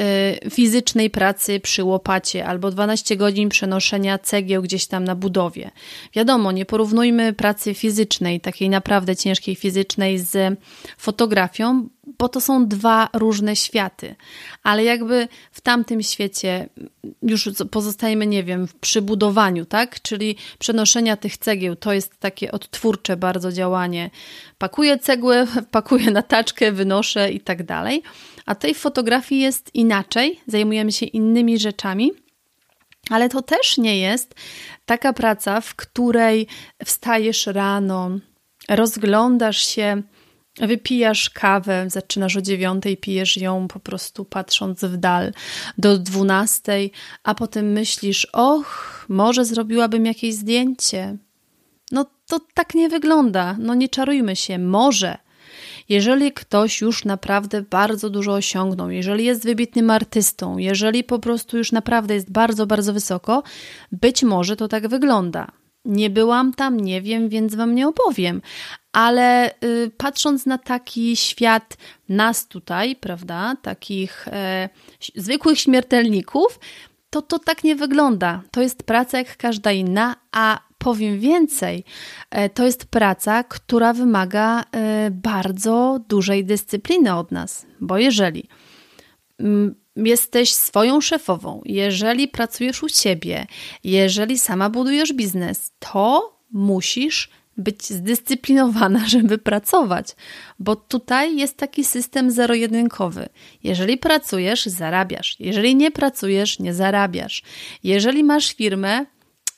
fizycznej 0.50 1.10
pracy 1.10 1.60
przy 1.60 1.84
łopacie 1.84 2.46
albo 2.46 2.70
12 2.70 3.16
godzin 3.16 3.48
przenoszenia 3.48 4.18
cegieł 4.18 4.62
gdzieś 4.62 4.86
tam 4.86 5.04
na 5.04 5.14
budowie. 5.14 5.70
Wiadomo, 6.14 6.52
nie 6.52 6.66
porównujmy 6.66 7.32
pracy 7.32 7.74
fizycznej, 7.74 8.40
takiej 8.40 8.70
naprawdę 8.70 9.16
ciężkiej 9.16 9.54
fizycznej 9.54 10.18
z 10.18 10.58
fotografią, 10.98 11.88
bo 12.18 12.28
to 12.28 12.40
są 12.40 12.68
dwa 12.68 13.08
różne 13.12 13.56
światy. 13.56 14.14
Ale 14.62 14.84
jakby 14.84 15.28
w 15.52 15.60
tamtym 15.60 16.02
świecie 16.02 16.68
już 17.22 17.50
pozostajemy, 17.70 18.26
nie 18.26 18.44
wiem, 18.44 18.68
przy 18.80 19.02
budowaniu, 19.02 19.64
tak? 19.64 20.02
Czyli 20.02 20.36
przenoszenia 20.58 21.16
tych 21.16 21.36
cegieł, 21.36 21.76
to 21.76 21.92
jest 21.92 22.16
takie 22.20 22.52
odtwórcze 22.52 23.16
bardzo 23.16 23.52
działanie. 23.52 24.10
Pakuję 24.58 24.98
cegłę, 24.98 25.46
pakuję 25.70 26.10
na 26.10 26.22
taczkę, 26.22 26.72
wynoszę 26.72 27.32
i 27.32 27.40
tak 27.40 27.62
dalej. 27.62 28.02
A 28.46 28.54
tej 28.54 28.74
fotografii 28.74 29.40
jest 29.40 29.74
inaczej, 29.74 30.40
zajmujemy 30.46 30.92
się 30.92 31.06
innymi 31.06 31.58
rzeczami. 31.58 32.12
Ale 33.10 33.28
to 33.28 33.42
też 33.42 33.78
nie 33.78 33.98
jest 33.98 34.34
taka 34.86 35.12
praca, 35.12 35.60
w 35.60 35.74
której 35.74 36.46
wstajesz 36.84 37.46
rano, 37.46 38.10
rozglądasz 38.68 39.68
się, 39.68 40.02
Wypijasz 40.60 41.30
kawę, 41.30 41.84
zaczynasz 41.88 42.36
o 42.36 42.42
dziewiątej, 42.42 42.96
pijesz 42.96 43.36
ją 43.36 43.68
po 43.68 43.80
prostu 43.80 44.24
patrząc 44.24 44.84
w 44.84 44.96
dal 44.96 45.32
do 45.78 45.98
dwunastej, 45.98 46.92
a 47.24 47.34
potem 47.34 47.72
myślisz, 47.72 48.28
och, 48.32 49.06
może 49.08 49.44
zrobiłabym 49.44 50.06
jakieś 50.06 50.34
zdjęcie. 50.34 51.16
No 51.92 52.06
to 52.26 52.40
tak 52.54 52.74
nie 52.74 52.88
wygląda, 52.88 53.56
no 53.58 53.74
nie 53.74 53.88
czarujmy 53.88 54.36
się, 54.36 54.58
może. 54.58 55.18
Jeżeli 55.88 56.32
ktoś 56.32 56.80
już 56.80 57.04
naprawdę 57.04 57.62
bardzo 57.62 58.10
dużo 58.10 58.32
osiągnął, 58.32 58.90
jeżeli 58.90 59.24
jest 59.24 59.44
wybitnym 59.44 59.90
artystą, 59.90 60.58
jeżeli 60.58 61.04
po 61.04 61.18
prostu 61.18 61.58
już 61.58 61.72
naprawdę 61.72 62.14
jest 62.14 62.32
bardzo, 62.32 62.66
bardzo 62.66 62.92
wysoko, 62.92 63.42
być 63.92 64.22
może 64.22 64.56
to 64.56 64.68
tak 64.68 64.88
wygląda. 64.88 65.52
Nie 65.84 66.10
byłam 66.10 66.54
tam, 66.54 66.80
nie 66.80 67.02
wiem, 67.02 67.28
więc 67.28 67.54
wam 67.54 67.74
nie 67.74 67.88
opowiem. 67.88 68.42
Ale 68.92 69.54
y, 69.64 69.90
patrząc 69.96 70.46
na 70.46 70.58
taki 70.58 71.16
świat 71.16 71.76
nas 72.08 72.46
tutaj, 72.46 72.96
prawda, 72.96 73.56
takich 73.62 74.28
e, 74.28 74.68
zwykłych 75.16 75.58
śmiertelników, 75.58 76.58
to 77.10 77.22
to 77.22 77.38
tak 77.38 77.64
nie 77.64 77.76
wygląda. 77.76 78.42
To 78.50 78.60
jest 78.60 78.82
praca 78.82 79.18
jak 79.18 79.36
każda 79.36 79.72
inna, 79.72 80.16
a 80.32 80.60
powiem 80.78 81.20
więcej, 81.20 81.84
e, 82.30 82.48
to 82.48 82.64
jest 82.64 82.84
praca, 82.84 83.44
która 83.44 83.92
wymaga 83.92 84.62
e, 84.62 85.10
bardzo 85.10 86.00
dużej 86.08 86.44
dyscypliny 86.44 87.14
od 87.16 87.32
nas, 87.32 87.66
bo 87.80 87.98
jeżeli 87.98 88.48
mm, 89.38 89.74
jesteś 89.96 90.54
swoją 90.54 91.00
szefową, 91.00 91.62
jeżeli 91.64 92.28
pracujesz 92.28 92.82
u 92.82 92.88
siebie, 92.88 93.46
jeżeli 93.84 94.38
sama 94.38 94.70
budujesz 94.70 95.12
biznes, 95.12 95.72
to 95.78 96.36
musisz 96.52 97.30
być 97.56 97.84
zdyscyplinowana, 97.84 99.08
żeby 99.14 99.38
pracować, 99.38 100.16
bo 100.58 100.76
tutaj 100.76 101.36
jest 101.36 101.56
taki 101.56 101.84
system 101.84 102.30
zero-jedynkowy. 102.30 103.28
Jeżeli 103.62 103.98
pracujesz, 103.98 104.66
zarabiasz. 104.66 105.36
Jeżeli 105.40 105.76
nie 105.76 105.90
pracujesz, 105.90 106.58
nie 106.58 106.74
zarabiasz. 106.74 107.42
Jeżeli 107.82 108.24
masz 108.24 108.54
firmę, 108.54 109.06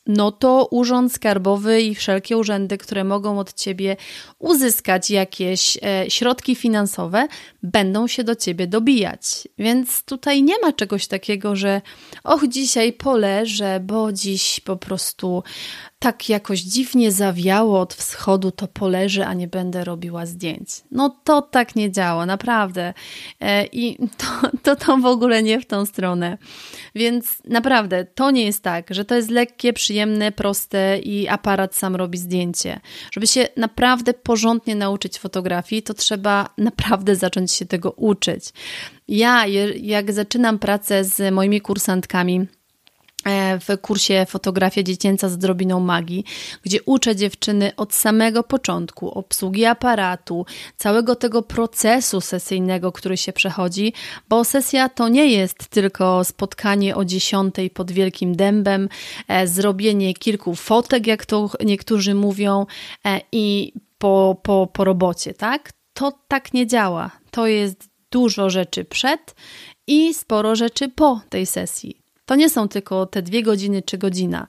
no 0.07 0.33
to 0.33 0.69
Urząd 0.71 1.13
Skarbowy 1.13 1.83
i 1.83 1.95
wszelkie 1.95 2.37
urzędy, 2.37 2.79
które 2.79 3.05
mogą 3.05 3.39
od 3.39 3.53
ciebie 3.55 3.97
uzyskać 4.39 5.11
jakieś 5.11 5.79
e, 5.83 6.11
środki 6.11 6.55
finansowe, 6.55 7.29
będą 7.63 8.07
się 8.07 8.25
do 8.25 8.37
ciebie 8.37 8.67
dobijać. 8.67 9.49
Więc 9.59 10.05
tutaj 10.05 10.43
nie 10.43 10.55
ma 10.63 10.73
czegoś 10.73 11.07
takiego, 11.07 11.57
że 11.57 11.81
och, 12.25 12.49
dzisiaj 12.49 12.93
poleżę, 12.93 13.81
bo 13.81 14.13
dziś 14.13 14.61
po 14.61 14.77
prostu 14.77 15.43
tak 16.03 16.29
jakoś 16.29 16.61
dziwnie 16.61 17.13
zawiało 17.13 17.81
od 17.81 17.95
wschodu, 17.95 18.51
to 18.51 18.69
poleżę, 18.69 19.27
a 19.27 19.35
nie 19.35 19.49
będę 19.49 19.85
robiła 19.85 20.27
zdjęć. 20.27 20.69
No 20.91 21.21
to 21.25 21.43
tak 21.43 21.77
nie 21.77 21.93
działa, 21.93 22.27
naprawdę. 22.27 22.95
E, 23.41 23.67
I 23.67 23.99
to, 24.17 24.27
to, 24.63 24.77
to 24.77 24.97
w 24.97 25.07
ogóle 25.07 25.43
nie 25.43 25.61
w 25.61 25.67
tą 25.67 25.87
stronę. 25.87 26.39
Więc 26.95 27.43
naprawdę 27.45 28.05
to 28.05 28.31
nie 28.31 28.45
jest 28.45 28.63
tak, 28.63 28.95
że 28.95 29.05
to 29.05 29.15
jest 29.15 29.31
lekkie, 29.31 29.73
przyjemne, 29.73 30.33
proste 30.33 30.99
i 30.99 31.29
aparat 31.29 31.75
sam 31.75 31.97
robi 31.97 32.19
zdjęcie. 32.19 32.81
Żeby 33.13 33.27
się 33.27 33.49
naprawdę 33.57 34.15
porządnie 34.15 34.75
nauczyć 34.75 35.19
fotografii, 35.19 35.83
to 35.83 35.95
trzeba 35.95 36.49
naprawdę 36.59 37.17
zacząć 37.17 37.53
się 37.53 37.67
tego 37.67 37.91
uczyć. 37.91 38.45
Ja, 39.09 39.47
jak 39.77 40.13
zaczynam 40.13 40.59
pracę 40.59 41.05
z 41.05 41.35
moimi 41.35 41.61
kursantkami, 41.61 42.47
w 43.61 43.81
kursie 43.81 44.27
Fotografia 44.29 44.83
Dziecięca 44.83 45.29
z 45.29 45.39
drobiną 45.39 45.81
magii, 45.81 46.25
gdzie 46.63 46.83
uczę 46.83 47.17
dziewczyny 47.17 47.73
od 47.77 47.95
samego 47.95 48.43
początku 48.43 49.11
obsługi 49.11 49.65
aparatu, 49.65 50.47
całego 50.77 51.17
tego 51.17 51.43
procesu 51.43 52.21
sesyjnego, 52.21 52.93
który 52.93 53.17
się 53.17 53.33
przechodzi, 53.33 53.93
bo 54.29 54.45
sesja 54.45 54.89
to 54.89 55.09
nie 55.09 55.27
jest 55.27 55.69
tylko 55.69 56.25
spotkanie 56.25 56.97
o 56.97 57.05
dziesiątej 57.05 57.71
pod 57.71 57.91
wielkim 57.91 58.37
dębem, 58.37 58.89
e, 59.29 59.47
zrobienie 59.47 60.15
kilku 60.15 60.55
fotek, 60.55 61.07
jak 61.07 61.27
to 61.27 61.51
niektórzy 61.65 62.15
mówią, 62.15 62.67
e, 63.07 63.21
i 63.33 63.73
po, 63.99 64.37
po, 64.43 64.69
po 64.73 64.85
robocie, 64.85 65.35
tak? 65.35 65.73
To 65.93 66.13
tak 66.29 66.55
nie 66.55 66.67
działa. 66.67 67.11
To 67.31 67.47
jest 67.47 67.89
dużo 68.11 68.51
rzeczy 68.51 68.85
przed 68.85 69.35
i 69.87 70.15
sporo 70.15 70.57
rzeczy 70.57 70.89
po 70.89 71.21
tej 71.29 71.47
sesji. 71.47 72.02
To 72.27 72.35
nie 72.35 72.51
są 72.51 72.69
tylko 72.69 73.07
te 73.07 73.23
dwie 73.23 73.43
godziny 73.43 73.83
czy 73.83 73.99
godzina. 73.99 74.47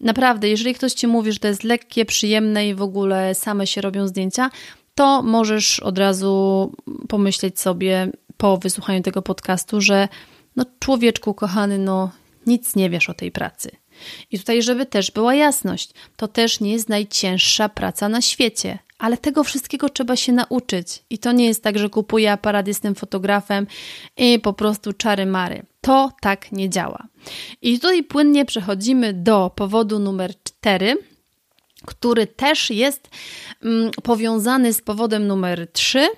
Naprawdę, 0.00 0.48
jeżeli 0.48 0.74
ktoś 0.74 0.92
ci 0.92 1.06
mówi, 1.06 1.32
że 1.32 1.38
to 1.38 1.48
jest 1.48 1.64
lekkie, 1.64 2.04
przyjemne 2.04 2.68
i 2.68 2.74
w 2.74 2.82
ogóle 2.82 3.34
same 3.34 3.66
się 3.66 3.80
robią 3.80 4.08
zdjęcia, 4.08 4.50
to 4.94 5.22
możesz 5.22 5.80
od 5.80 5.98
razu 5.98 6.72
pomyśleć 7.08 7.60
sobie 7.60 8.10
po 8.36 8.58
wysłuchaniu 8.58 9.02
tego 9.02 9.22
podcastu, 9.22 9.80
że 9.80 10.08
no 10.56 10.64
człowieczku 10.78 11.34
kochany, 11.34 11.78
no 11.78 12.10
nic 12.46 12.76
nie 12.76 12.90
wiesz 12.90 13.10
o 13.10 13.14
tej 13.14 13.32
pracy. 13.32 13.70
I 14.30 14.38
tutaj, 14.38 14.62
żeby 14.62 14.86
też 14.86 15.10
była 15.10 15.34
jasność, 15.34 15.90
to 16.16 16.28
też 16.28 16.60
nie 16.60 16.72
jest 16.72 16.88
najcięższa 16.88 17.68
praca 17.68 18.08
na 18.08 18.20
świecie, 18.20 18.78
ale 18.98 19.16
tego 19.16 19.44
wszystkiego 19.44 19.88
trzeba 19.88 20.16
się 20.16 20.32
nauczyć. 20.32 21.02
I 21.10 21.18
to 21.18 21.32
nie 21.32 21.46
jest 21.46 21.62
tak, 21.62 21.78
że 21.78 21.90
kupuję 21.90 22.32
aparat, 22.32 22.66
jestem 22.66 22.94
fotografem 22.94 23.66
i 24.16 24.38
po 24.38 24.52
prostu 24.52 24.92
czary 24.92 25.26
mary. 25.26 25.62
To 25.86 26.12
tak 26.20 26.52
nie 26.52 26.70
działa. 26.70 27.08
I 27.62 27.80
tutaj 27.80 28.02
płynnie 28.02 28.44
przechodzimy 28.44 29.12
do 29.12 29.50
powodu 29.56 29.98
numer 29.98 30.42
cztery, 30.42 30.98
który 31.84 32.26
też 32.26 32.70
jest 32.70 33.08
mm, 33.62 33.90
powiązany 34.02 34.72
z 34.72 34.82
powodem 34.82 35.26
numer 35.26 35.68
trzy. 35.72 36.08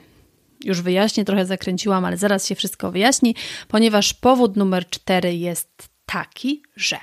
Już 0.65 0.83
wyjaśnię, 0.83 1.25
trochę 1.25 1.47
zakręciłam, 1.47 2.05
ale 2.05 2.17
zaraz 2.17 2.47
się 2.47 2.55
wszystko 2.55 2.91
wyjaśni, 2.91 3.35
ponieważ 3.69 4.15
powód 4.15 4.57
numer 4.57 4.89
cztery 4.91 5.37
jest 5.37 5.89
taki, 6.07 6.63
że 6.77 6.97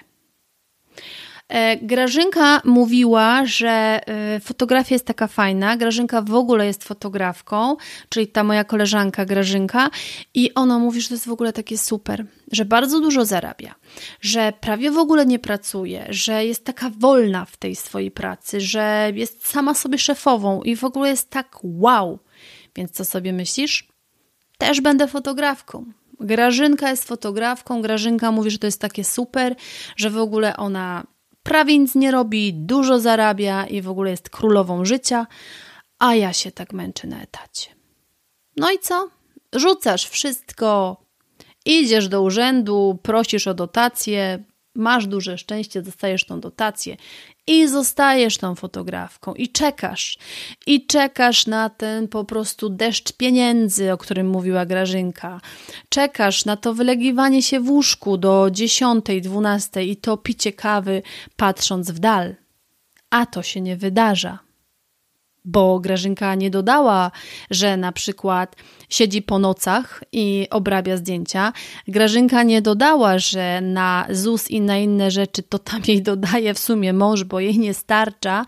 Grażynka 1.82 2.62
mówiła, 2.66 3.46
że 3.46 4.02
e, 4.08 4.40
fotografia 4.40 4.96
jest 4.96 5.06
taka 5.06 5.28
fajna. 5.28 5.78
Grażynka 5.78 6.22
w 6.22 6.34
ogóle 6.34 6.66
jest 6.66 6.84
fotografką, 6.84 7.75
czyli 8.10 8.28
ta 8.28 8.44
moja 8.44 8.64
koleżanka 8.64 9.25
Grażynka, 9.25 9.90
i 10.34 10.54
ona 10.54 10.80
mówi, 10.80 11.02
że 11.02 11.08
to 11.08 11.14
jest 11.14 11.28
w 11.28 11.32
ogóle 11.32 11.54
takie 11.54 11.78
super, 11.78 12.25
że 12.52 12.66
bardzo 12.66 13.00
dużo 13.00 13.25
zarabia, 13.25 13.75
że 14.22 14.54
prawie 14.60 14.92
w 14.92 14.98
ogóle 14.98 15.25
nie 15.25 15.40
pracuje, 15.40 16.06
że 16.10 16.46
jest 16.46 16.66
taka 16.66 16.90
wolna 16.90 17.46
w 17.46 17.58
tej 17.58 17.75
swojej 17.75 18.12
pracy, 18.12 18.62
że 18.62 19.12
jest 19.14 19.48
sama 19.48 19.74
sobie 19.74 19.98
szefową 19.98 20.64
i 20.64 20.75
w 20.75 20.84
ogóle 20.84 21.10
jest 21.10 21.30
tak 21.30 21.58
wow. 21.64 22.20
Więc 22.75 22.92
co 22.92 23.06
sobie 23.06 23.34
myślisz? 23.34 23.88
Też 24.58 24.82
będę 24.82 25.08
fotografką. 25.08 25.86
Grażynka 26.20 26.90
jest 26.90 27.08
fotografką, 27.08 27.82
Grażynka 27.82 28.32
mówi, 28.32 28.52
że 28.52 28.60
to 28.60 28.68
jest 28.68 28.82
takie 28.82 29.04
super, 29.04 29.56
że 29.98 30.10
w 30.10 30.18
ogóle 30.18 30.58
ona 30.58 31.04
prawie 31.46 31.80
nic 31.80 31.96
nie 31.96 32.12
robi, 32.12 32.54
dużo 32.54 33.00
zarabia 33.00 33.66
i 33.66 33.82
w 33.82 33.90
ogóle 33.90 34.12
jest 34.12 34.30
królową 34.30 34.86
życia, 34.86 35.28
a 36.00 36.16
ja 36.16 36.34
się 36.34 36.52
tak 36.52 36.74
męczę 36.74 37.08
na 37.08 37.22
etacie. 37.22 37.70
No 38.58 38.72
i 38.72 38.80
co? 38.80 39.10
Rzucasz 39.54 40.10
wszystko, 40.10 40.98
idziesz 41.66 42.08
do 42.08 42.22
urzędu, 42.22 43.00
prosisz 43.04 43.48
o 43.48 43.54
dotację, 43.54 44.44
masz 44.75 45.08
duże 45.08 45.38
szczęście, 45.38 45.82
dostajesz 45.82 46.25
tą 46.25 46.40
dotację 46.40 46.98
i 47.48 47.68
zostajesz 47.68 48.38
tą 48.38 48.56
fotografką 48.56 49.34
i 49.34 49.50
czekasz. 49.50 50.18
I 50.68 50.86
czekasz 50.86 51.48
na 51.48 51.70
ten 51.70 52.08
po 52.08 52.24
prostu 52.24 52.70
deszcz 52.70 53.12
pieniędzy, 53.12 53.94
o 53.94 53.98
którym 53.98 54.28
mówiła 54.28 54.66
Grażynka. 54.66 55.42
Czekasz 55.90 56.46
na 56.46 56.58
to 56.58 56.74
wylegiwanie 56.74 57.42
się 57.42 57.60
w 57.60 57.70
łóżku 57.70 58.18
do 58.18 58.50
dziesiątej, 58.52 59.22
dwunastej 59.22 59.92
i 59.92 59.98
to 59.98 60.18
picie 60.18 60.54
kawy, 60.54 61.02
patrząc 61.36 61.92
w 61.92 62.00
dal. 62.00 62.36
A 63.10 63.25
to 63.25 63.44
się 63.44 63.62
nie 63.62 63.78
wydarza 63.78 64.45
bo 65.46 65.80
Grażynka 65.80 66.36
nie 66.36 66.50
dodała, 66.50 67.12
że 67.52 67.78
na 67.78 67.92
przykład 67.92 68.56
siedzi 68.90 69.22
po 69.22 69.40
nocach 69.40 70.04
i 70.12 70.48
obrabia 70.52 70.98
zdjęcia. 70.98 71.54
Grażynka 71.88 72.44
nie 72.44 72.62
dodała, 72.62 73.20
że 73.20 73.62
na 73.62 74.08
ZUS 74.10 74.52
i 74.52 74.62
na 74.62 74.78
inne 74.78 75.12
rzeczy 75.12 75.44
to 75.44 75.60
tam 75.60 75.82
jej 75.88 76.02
dodaje 76.02 76.54
w 76.54 76.60
sumie 76.60 76.94
mąż, 76.94 77.24
bo 77.24 77.40
jej 77.40 77.60
nie 77.60 77.74
starcza. 77.74 78.46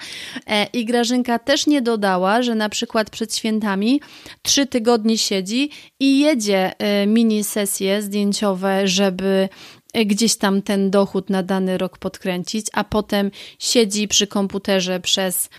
E, 0.48 0.66
I 0.74 0.86
Grażynka 0.86 1.39
też 1.39 1.68
nie 1.68 1.82
dodała, 1.82 2.41
że 2.41 2.56
na 2.56 2.69
przykład 2.69 3.10
przed 3.10 3.36
świętami 3.36 4.02
trzy 4.41 4.65
tygodnie 4.65 5.17
siedzi 5.17 5.69
i 6.00 6.19
jedzie 6.19 6.80
e, 6.80 7.08
mini 7.08 7.43
sesje 7.43 8.02
zdjęciowe, 8.02 8.88
żeby 8.88 9.50
e, 9.93 10.06
gdzieś 10.06 10.38
tam 10.38 10.62
ten 10.62 10.91
dochód 10.91 11.30
na 11.30 11.43
dany 11.43 11.78
rok 11.78 11.98
podkręcić, 11.98 12.67
a 12.74 12.84
potem 12.84 13.32
siedzi 13.60 14.08
przy 14.08 14.28
komputerze 14.28 15.00
przez 15.00 15.50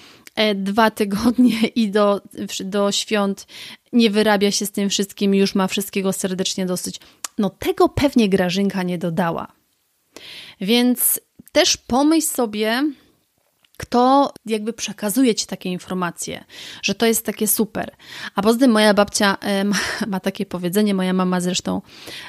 dwa 0.55 0.91
tygodnie 0.91 1.61
i 1.83 1.91
do, 1.91 2.21
do 2.65 2.93
świąt 2.93 3.47
nie 3.93 4.11
wyrabia 4.11 4.51
się 4.51 4.67
z 4.67 4.71
tym 4.71 4.91
wszystkim 4.91 5.35
już 5.35 5.55
ma 5.55 5.69
wszystkiego 5.69 6.13
serdecznie 6.13 6.67
dosyć. 6.67 7.01
No 7.39 7.51
tego 7.51 7.89
pewnie 7.89 8.29
Grażynka 8.29 8.83
nie 8.83 8.99
dodała. 8.99 9.53
Więc 10.61 11.21
też 11.53 11.77
pomyśl 11.77 12.27
sobie, 12.27 12.83
kto 13.79 14.33
jakby 14.47 14.73
przekazuje 14.73 15.35
ci 15.35 15.47
takie 15.47 15.69
informacje, 15.69 16.45
że 16.83 16.95
to 16.95 17.07
jest 17.07 17.27
takie 17.27 17.47
super. 17.47 17.97
A 18.35 18.43
poza 18.43 18.59
tym 18.59 18.71
moja 18.71 18.95
babcia 18.95 19.37
ma, 19.65 19.77
ma, 20.13 20.21
takie 20.21 20.47
powiedzenie, 20.47 20.95
moja 20.95 21.13
mama 21.13 21.41
zresztą, 21.41 21.83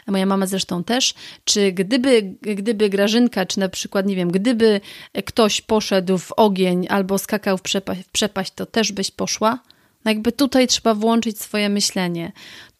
moja 0.07 0.25
mama 0.25 0.47
zresztą 0.47 0.83
też, 0.83 1.13
czy 1.43 1.71
gdyby, 1.71 2.35
gdyby 2.41 2.89
Grażynka, 2.89 3.45
czy 3.45 3.59
na 3.59 3.69
przykład, 3.69 4.05
nie 4.05 4.15
wiem, 4.15 4.31
gdyby 4.31 4.81
ktoś 5.25 5.61
poszedł 5.61 6.17
w 6.17 6.31
ogień 6.31 6.87
albo 6.89 7.17
skakał 7.17 7.57
w 7.57 7.61
przepaść, 7.61 8.01
w 8.01 8.09
przepaść 8.11 8.53
to 8.53 8.65
też 8.65 8.91
byś 8.91 9.11
poszła? 9.11 9.59
No 10.05 10.11
jakby 10.11 10.31
tutaj 10.31 10.67
trzeba 10.67 10.93
włączyć 10.93 11.41
swoje 11.41 11.69
myślenie. 11.69 12.31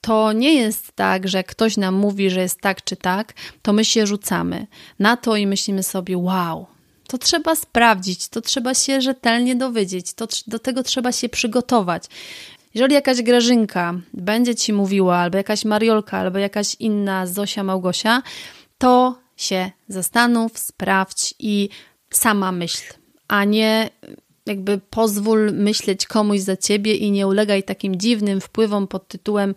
To 0.02 0.34
nie 0.34 0.54
jest 0.54 0.92
tak, 0.96 1.28
że 1.28 1.44
ktoś 1.44 1.78
nam 1.78 1.96
mówi, 1.96 2.30
że 2.30 2.42
jest 2.42 2.62
tak 2.62 2.84
czy 2.84 2.96
tak, 2.96 3.34
to 3.62 3.74
my 3.74 3.86
się 3.86 4.08
rzucamy 4.08 4.68
na 5.00 5.18
to 5.18 5.36
i 5.36 5.48
myślimy 5.48 5.84
sobie, 5.84 6.18
wow, 6.18 6.68
to 7.10 7.18
trzeba 7.18 7.56
sprawdzić, 7.56 8.28
to 8.28 8.42
trzeba 8.42 8.74
się 8.74 9.02
rzetelnie 9.02 9.56
dowiedzieć, 9.56 10.14
to, 10.14 10.28
do 10.48 10.60
tego 10.60 10.84
trzeba 10.84 11.12
się 11.12 11.30
przygotować. 11.30 12.04
Jeżeli 12.74 12.94
jakaś 12.94 13.22
Grażynka 13.22 13.94
będzie 14.14 14.56
ci 14.56 14.74
mówiła, 14.74 15.18
albo 15.18 15.38
jakaś 15.38 15.66
Mariolka, 15.66 16.18
albo 16.18 16.40
jakaś 16.40 16.76
inna 16.80 17.28
Zosia 17.28 17.64
Małgosia, 17.64 18.22
to 18.78 19.18
się 19.38 19.72
zastanów, 19.88 20.60
sprawdź 20.60 21.34
i 21.40 21.70
sama 22.10 22.52
myśl, 22.52 22.94
a 23.28 23.44
nie 23.44 23.90
jakby 24.46 24.78
pozwól 24.78 25.54
myśleć 25.54 26.06
komuś 26.06 26.40
za 26.40 26.58
ciebie 26.58 26.96
i 26.96 27.12
nie 27.12 27.28
ulegaj 27.28 27.64
takim 27.64 27.96
dziwnym 27.96 28.42
wpływom 28.42 28.88
pod 28.88 29.08
tytułem 29.08 29.56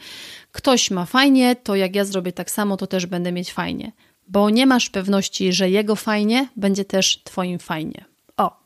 ktoś 0.53 0.91
ma 0.91 1.07
fajnie, 1.07 1.57
to 1.57 1.77
jak 1.77 1.95
ja 1.95 2.05
zrobię 2.05 2.33
tak 2.33 2.51
samo, 2.51 2.77
to 2.77 2.87
też 2.87 3.07
będę 3.07 3.33
mieć 3.33 3.53
fajnie 3.53 3.93
bo 4.33 4.51
nie 4.51 4.67
masz 4.67 4.91
pewności, 4.91 5.53
że 5.53 5.71
jego 5.71 5.97
fajnie 5.97 6.49
będzie 6.57 6.85
też 6.85 7.23
twoim 7.25 7.59
fajnie. 7.59 8.05
O, 8.37 8.61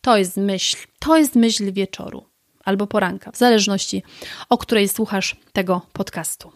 to 0.00 0.16
jest 0.16 0.36
myśl, 0.36 0.76
to 0.98 1.18
jest 1.18 1.34
myśl 1.34 1.72
wieczoru 1.72 2.24
albo 2.64 2.86
poranka, 2.86 3.32
w 3.32 3.36
zależności 3.36 4.02
o 4.48 4.58
której 4.58 4.88
słuchasz 4.88 5.36
tego 5.52 5.82
podcastu. 5.92 6.52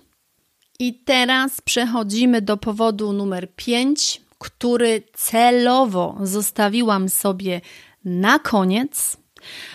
I 0.79 0.95
teraz 0.95 1.61
przechodzimy 1.61 2.43
do 2.43 2.57
powodu 2.57 3.13
numer 3.13 3.55
5, 3.57 4.21
który 4.39 5.03
celowo 5.15 6.17
zostawiłam 6.23 7.09
sobie 7.09 7.61
na 8.05 8.39
koniec, 8.39 9.17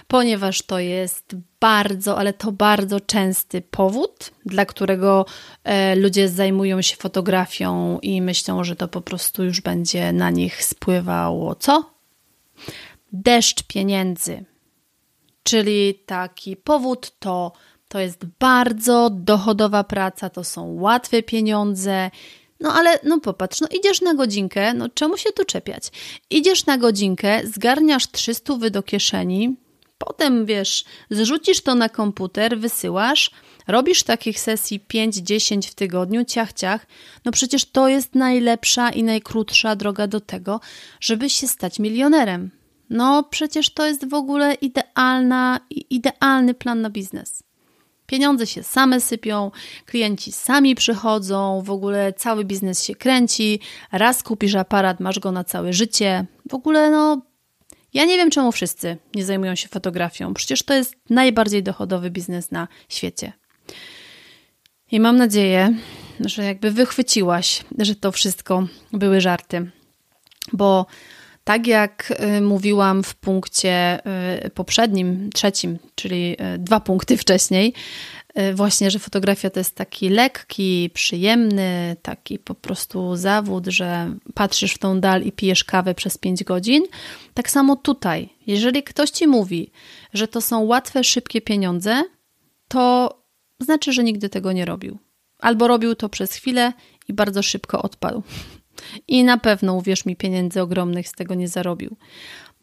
ponieważ 0.07 0.61
to 0.61 0.79
jest 0.79 1.35
bardzo, 1.59 2.17
ale 2.17 2.33
to 2.33 2.51
bardzo 2.51 2.99
częsty 2.99 3.61
powód, 3.61 4.31
dla 4.45 4.65
którego 4.65 5.25
e, 5.63 5.95
ludzie 5.95 6.29
zajmują 6.29 6.81
się 6.81 6.95
fotografią 6.95 7.99
i 7.99 8.21
myślą, 8.21 8.63
że 8.63 8.75
to 8.75 8.87
po 8.87 9.01
prostu 9.01 9.43
już 9.43 9.61
będzie 9.61 10.13
na 10.13 10.29
nich 10.29 10.63
spływało 10.63 11.55
co? 11.55 11.93
Deszcz 13.13 13.63
pieniędzy. 13.63 14.45
Czyli 15.43 15.95
taki 16.05 16.57
powód 16.57 17.11
to 17.19 17.51
to 17.91 17.99
jest 17.99 18.25
bardzo 18.39 19.09
dochodowa 19.09 19.83
praca, 19.83 20.29
to 20.29 20.43
są 20.43 20.73
łatwe 20.79 21.23
pieniądze. 21.23 22.11
No 22.59 22.73
ale 22.73 22.99
no 23.03 23.19
popatrz, 23.19 23.61
no 23.61 23.67
idziesz 23.79 24.01
na 24.01 24.13
godzinkę, 24.13 24.73
no 24.73 24.89
czemu 24.89 25.17
się 25.17 25.31
tu 25.31 25.45
czepiać? 25.45 25.83
Idziesz 26.29 26.65
na 26.65 26.77
godzinkę, 26.77 27.41
zgarniasz 27.43 28.11
300 28.11 28.55
wy 28.55 28.71
do 28.71 28.83
kieszeni, 28.83 29.55
Potem 30.07 30.45
wiesz, 30.45 30.85
zrzucisz 31.09 31.61
to 31.61 31.75
na 31.75 31.89
komputer, 31.89 32.59
wysyłasz, 32.59 33.31
robisz 33.67 34.03
takich 34.03 34.39
sesji 34.39 34.85
5-10 34.93 35.69
w 35.69 35.75
tygodniu, 35.75 36.25
ciach, 36.25 36.53
ciach. 36.53 36.85
No 37.25 37.31
przecież 37.31 37.65
to 37.65 37.87
jest 37.87 38.15
najlepsza 38.15 38.89
i 38.89 39.03
najkrótsza 39.03 39.75
droga 39.75 40.07
do 40.07 40.19
tego, 40.19 40.59
żeby 40.99 41.29
się 41.29 41.47
stać 41.47 41.79
milionerem. 41.79 42.51
No 42.89 43.23
przecież 43.23 43.69
to 43.69 43.85
jest 43.85 44.09
w 44.09 44.13
ogóle 44.13 44.53
idealna, 44.53 45.59
idealny 45.89 46.53
plan 46.53 46.81
na 46.81 46.89
biznes. 46.89 47.43
Pieniądze 48.05 48.47
się 48.47 48.63
same 48.63 49.01
sypią, 49.01 49.51
klienci 49.85 50.31
sami 50.31 50.75
przychodzą, 50.75 51.61
w 51.61 51.71
ogóle 51.71 52.13
cały 52.13 52.45
biznes 52.45 52.83
się 52.83 52.95
kręci. 52.95 53.59
Raz 53.91 54.23
kupisz 54.23 54.55
aparat, 54.55 54.99
masz 54.99 55.19
go 55.19 55.31
na 55.31 55.43
całe 55.43 55.73
życie. 55.73 56.25
W 56.49 56.53
ogóle 56.53 56.91
no 56.91 57.30
ja 57.93 58.05
nie 58.05 58.17
wiem, 58.17 58.31
czemu 58.31 58.51
wszyscy 58.51 58.97
nie 59.15 59.25
zajmują 59.25 59.55
się 59.55 59.67
fotografią. 59.67 60.33
Przecież 60.33 60.63
to 60.63 60.73
jest 60.73 60.95
najbardziej 61.09 61.63
dochodowy 61.63 62.11
biznes 62.11 62.51
na 62.51 62.67
świecie. 62.89 63.33
I 64.91 64.99
mam 64.99 65.17
nadzieję, 65.17 65.73
że 66.19 66.43
jakby 66.43 66.71
wychwyciłaś, 66.71 67.63
że 67.77 67.95
to 67.95 68.11
wszystko 68.11 68.67
były 68.93 69.21
żarty. 69.21 69.71
Bo 70.53 70.85
tak 71.43 71.67
jak 71.67 72.13
y, 72.37 72.41
mówiłam 72.41 73.03
w 73.03 73.15
punkcie 73.15 73.99
y, 74.45 74.49
poprzednim, 74.49 75.29
trzecim, 75.33 75.79
czyli 75.95 76.37
y, 76.55 76.57
dwa 76.57 76.79
punkty 76.79 77.17
wcześniej, 77.17 77.73
właśnie, 78.53 78.91
że 78.91 78.99
fotografia 78.99 79.49
to 79.49 79.59
jest 79.59 79.75
taki 79.75 80.09
lekki, 80.09 80.89
przyjemny, 80.93 81.95
taki 82.01 82.39
po 82.39 82.55
prostu 82.55 83.15
zawód, 83.15 83.67
że 83.67 84.15
patrzysz 84.33 84.73
w 84.73 84.77
tą 84.77 84.99
dal 84.99 85.21
i 85.21 85.31
pijesz 85.31 85.63
kawę 85.63 85.95
przez 85.95 86.17
5 86.17 86.43
godzin. 86.43 86.83
Tak 87.33 87.49
samo 87.49 87.75
tutaj, 87.75 88.29
jeżeli 88.47 88.83
ktoś 88.83 89.09
ci 89.09 89.27
mówi, 89.27 89.71
że 90.13 90.27
to 90.27 90.41
są 90.41 90.59
łatwe, 90.59 91.03
szybkie 91.03 91.41
pieniądze, 91.41 92.03
to 92.67 93.17
znaczy, 93.59 93.93
że 93.93 94.03
nigdy 94.03 94.29
tego 94.29 94.51
nie 94.51 94.65
robił. 94.65 94.97
Albo 95.39 95.67
robił 95.67 95.95
to 95.95 96.09
przez 96.09 96.33
chwilę 96.33 96.73
i 97.07 97.13
bardzo 97.13 97.43
szybko 97.43 97.81
odpadł. 97.81 98.23
I 99.07 99.23
na 99.23 99.37
pewno, 99.37 99.73
uwierz 99.73 100.05
mi, 100.05 100.15
pieniędzy 100.15 100.61
ogromnych 100.61 101.07
z 101.07 101.11
tego 101.11 101.35
nie 101.35 101.47
zarobił. 101.47 101.97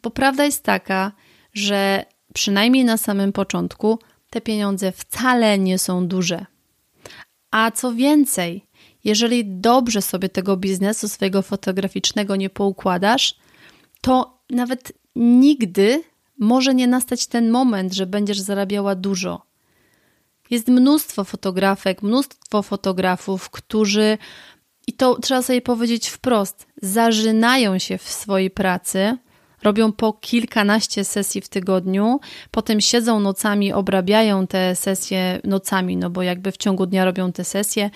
Bo 0.03 0.09
prawda 0.09 0.45
jest 0.45 0.63
taka, 0.63 1.11
że 1.53 2.05
przynajmniej 2.33 2.85
na 2.85 2.97
samym 2.97 3.31
początku 3.33 3.99
te 4.29 4.41
pieniądze 4.41 4.91
wcale 4.91 5.59
nie 5.59 5.79
są 5.79 6.07
duże. 6.07 6.45
A 7.51 7.71
co 7.71 7.93
więcej, 7.93 8.65
jeżeli 9.03 9.45
dobrze 9.45 10.01
sobie 10.01 10.29
tego 10.29 10.57
biznesu 10.57 11.07
swojego 11.07 11.41
fotograficznego 11.41 12.35
nie 12.35 12.49
poukładasz, 12.49 13.35
to 14.01 14.39
nawet 14.49 14.93
nigdy 15.15 16.03
może 16.39 16.75
nie 16.75 16.87
nastać 16.87 17.27
ten 17.27 17.51
moment, 17.51 17.93
że 17.93 18.05
będziesz 18.05 18.39
zarabiała 18.39 18.95
dużo. 18.95 19.41
Jest 20.49 20.67
mnóstwo 20.67 21.23
fotografek, 21.23 22.01
mnóstwo 22.03 22.61
fotografów, 22.61 23.49
którzy 23.49 24.17
i 24.87 24.93
to 24.93 25.19
trzeba 25.19 25.41
sobie 25.41 25.61
powiedzieć 25.61 26.09
wprost, 26.09 26.67
zażynają 26.81 27.79
się 27.79 27.97
w 27.97 28.09
swojej 28.09 28.51
pracy, 28.51 29.17
robią 29.63 29.91
po 29.91 30.13
kilkanaście 30.13 31.03
sesji 31.03 31.41
w 31.41 31.49
tygodniu, 31.49 32.19
potem 32.51 32.81
siedzą 32.81 33.19
nocami, 33.19 33.73
obrabiają 33.73 34.47
te 34.47 34.75
sesje 34.75 35.41
nocami, 35.43 35.97
no 35.97 36.09
bo 36.09 36.21
jakby 36.21 36.51
w 36.51 36.57
ciągu 36.57 36.85
dnia 36.85 37.05
robią 37.05 37.31
te 37.31 37.43
sesje, 37.43 37.89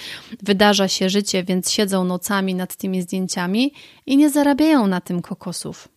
wydarza 0.44 0.88
się 0.88 1.10
życie, 1.10 1.44
więc 1.44 1.72
siedzą 1.72 2.04
nocami 2.04 2.56
nad 2.56 2.76
tymi 2.76 3.02
zdjęciami 3.02 3.74
i 4.06 4.18
nie 4.18 4.30
zarabiają 4.30 4.88
na 4.88 5.02
tym 5.02 5.22
kokosów. 5.22 5.88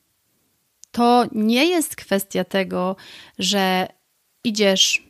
To 0.90 1.26
nie 1.32 1.66
jest 1.66 1.96
kwestia 1.96 2.44
tego, 2.44 2.96
że 3.38 3.88
idziesz, 4.44 5.06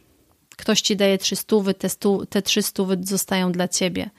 ktoś 0.57 0.81
ci 0.81 0.97
daje 0.97 1.19
trzy 1.19 1.37
stówy, 1.37 1.75
te, 1.75 1.89
stu, 1.89 2.27
te 2.27 2.43
trzy 2.43 2.63
stówy 2.63 2.99
zostają 3.03 3.53
dla 3.53 3.69
ciebie. 3.69 4.11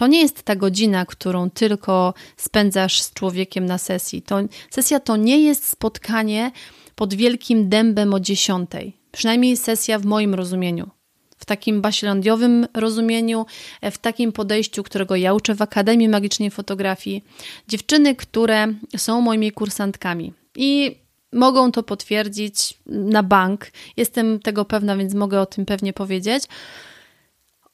To 0.00 0.06
nie 0.06 0.20
jest 0.20 0.42
ta 0.42 0.56
godzina, 0.56 1.06
którą 1.06 1.50
tylko 1.50 2.14
spędzasz 2.36 3.02
z 3.02 3.12
człowiekiem 3.12 3.66
na 3.66 3.78
sesji. 3.78 4.22
To, 4.22 4.40
sesja 4.70 5.00
to 5.00 5.16
nie 5.16 5.40
jest 5.40 5.68
spotkanie 5.68 6.52
pod 6.94 7.14
wielkim 7.14 7.68
dębem 7.68 8.14
o 8.14 8.20
dziesiątej. 8.20 8.96
Przynajmniej 9.12 9.56
sesja 9.56 9.98
w 9.98 10.04
moim 10.04 10.34
rozumieniu. 10.34 10.90
W 11.38 11.44
takim 11.44 11.80
basilandiowym 11.80 12.66
rozumieniu, 12.74 13.46
w 13.82 13.98
takim 13.98 14.32
podejściu, 14.32 14.82
którego 14.82 15.16
ja 15.16 15.34
uczę 15.34 15.54
w 15.54 15.62
Akademii 15.62 16.08
Magicznej 16.08 16.50
Fotografii. 16.50 17.24
Dziewczyny, 17.68 18.14
które 18.16 18.66
są 18.96 19.20
moimi 19.20 19.52
kursantkami 19.52 20.32
i 20.56 20.96
mogą 21.32 21.72
to 21.72 21.82
potwierdzić 21.82 22.78
na 22.86 23.22
bank. 23.22 23.66
Jestem 23.96 24.40
tego 24.40 24.64
pewna, 24.64 24.96
więc 24.96 25.14
mogę 25.14 25.40
o 25.40 25.46
tym 25.46 25.66
pewnie 25.66 25.92
powiedzieć. 25.92 26.44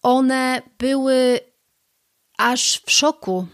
One 0.03 0.63
były 0.79 1.41
aż 2.37 2.83
w 2.87 2.91
szoku, 2.91 3.47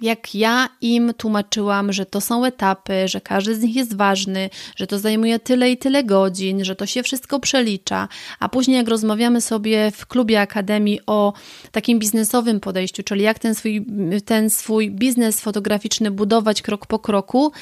jak 0.00 0.34
ja 0.34 0.68
im 0.80 1.14
tłumaczyłam, 1.14 1.92
że 1.92 2.06
to 2.06 2.20
są 2.20 2.44
etapy, 2.44 3.08
że 3.08 3.20
każdy 3.20 3.54
z 3.54 3.62
nich 3.62 3.76
jest 3.76 3.96
ważny, 3.96 4.50
że 4.76 4.86
to 4.86 4.98
zajmuje 4.98 5.38
tyle 5.38 5.70
i 5.70 5.76
tyle 5.76 6.04
godzin, 6.04 6.64
że 6.64 6.76
to 6.76 6.86
się 6.86 7.02
wszystko 7.02 7.40
przelicza, 7.40 8.08
a 8.40 8.48
później 8.48 8.76
jak 8.76 8.88
rozmawiamy 8.88 9.40
sobie 9.40 9.90
w 9.90 10.06
klubie 10.06 10.40
Akademii 10.40 11.00
o 11.06 11.32
takim 11.72 11.98
biznesowym 11.98 12.60
podejściu, 12.60 13.02
czyli 13.02 13.22
jak 13.22 13.38
ten 13.38 13.54
swój, 13.54 13.86
ten 14.24 14.50
swój 14.50 14.90
biznes 14.90 15.40
fotograficzny 15.40 16.10
budować 16.10 16.62
krok 16.62 16.86
po 16.86 16.98
kroku, 16.98 17.52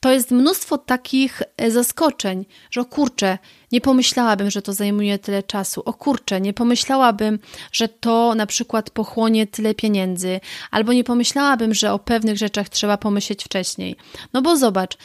to 0.00 0.12
jest 0.12 0.30
mnóstwo 0.30 0.78
takich 0.78 1.42
e, 1.56 1.70
zaskoczeń, 1.70 2.46
że 2.70 2.80
o 2.80 2.84
kurczę, 2.84 3.38
nie 3.72 3.80
pomyślałabym, 3.80 4.50
że 4.50 4.62
to 4.62 4.72
zajmuje 4.72 5.18
tyle 5.18 5.42
czasu. 5.42 5.82
O 5.84 5.92
kurczę, 5.92 6.40
nie 6.40 6.52
pomyślałabym, 6.52 7.38
że 7.72 7.88
to 7.88 8.34
na 8.34 8.46
przykład 8.46 8.90
pochłonie 8.90 9.46
tyle 9.46 9.74
pieniędzy, 9.74 10.40
albo 10.70 10.92
nie 10.92 11.04
pomyślałabym, 11.04 11.74
że 11.74 11.92
o 11.92 11.98
pewnych 11.98 12.36
rzeczach 12.36 12.68
trzeba 12.68 12.96
pomyśleć 12.96 13.44
wcześniej. 13.44 13.96
No 14.32 14.42
bo 14.42 14.56
zobacz, 14.56 14.96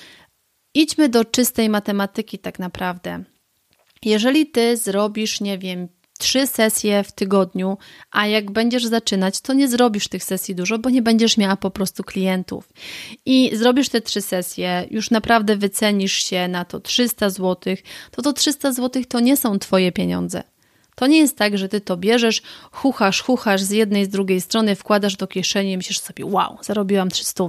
idźmy 0.74 1.10
do 1.10 1.26
czystej 1.26 1.70
matematyki 1.70 2.40
tak 2.40 2.60
naprawdę. 2.60 3.24
Jeżeli 4.06 4.48
ty 4.52 4.78
zrobisz, 4.78 5.42
nie 5.42 5.58
wiem, 5.58 5.88
trzy 6.24 6.48
sesje 6.48 7.04
w 7.04 7.12
tygodniu, 7.12 7.78
a 8.12 8.28
jak 8.28 8.52
będziesz 8.52 8.86
zaczynać, 8.86 9.42
to 9.42 9.54
nie 9.54 9.68
zrobisz 9.68 10.08
tych 10.08 10.24
sesji 10.24 10.56
dużo, 10.56 10.80
bo 10.80 10.90
nie 10.90 11.02
będziesz 11.02 11.38
miała 11.38 11.56
po 11.56 11.72
prostu 11.72 12.04
klientów. 12.04 12.70
I 13.26 13.56
zrobisz 13.56 13.90
te 13.90 14.02
trzy 14.02 14.22
sesje, 14.22 14.88
już 14.92 15.12
naprawdę 15.12 15.56
wycenisz 15.58 16.14
się 16.14 16.48
na 16.48 16.66
to 16.66 16.80
300 16.80 17.30
zł, 17.30 17.76
to 18.12 18.22
to 18.22 18.34
300 18.34 18.72
zł 18.72 19.04
to 19.10 19.20
nie 19.20 19.38
są 19.38 19.60
Twoje 19.60 19.92
pieniądze. 19.92 20.44
To 20.96 21.08
nie 21.08 21.18
jest 21.18 21.38
tak, 21.38 21.58
że 21.58 21.70
ty 21.70 21.82
to 21.82 21.98
bierzesz, 21.98 22.42
chuchasz, 22.72 23.22
chuchasz 23.22 23.62
z 23.62 23.70
jednej, 23.70 24.06
z 24.06 24.10
drugiej 24.10 24.42
strony, 24.42 24.76
wkładasz 24.76 25.16
do 25.16 25.28
kieszeni 25.28 25.72
i 25.72 25.78
myślisz 25.78 26.00
sobie, 26.00 26.26
wow, 26.26 26.58
zarobiłam 26.62 27.10
300. 27.10 27.44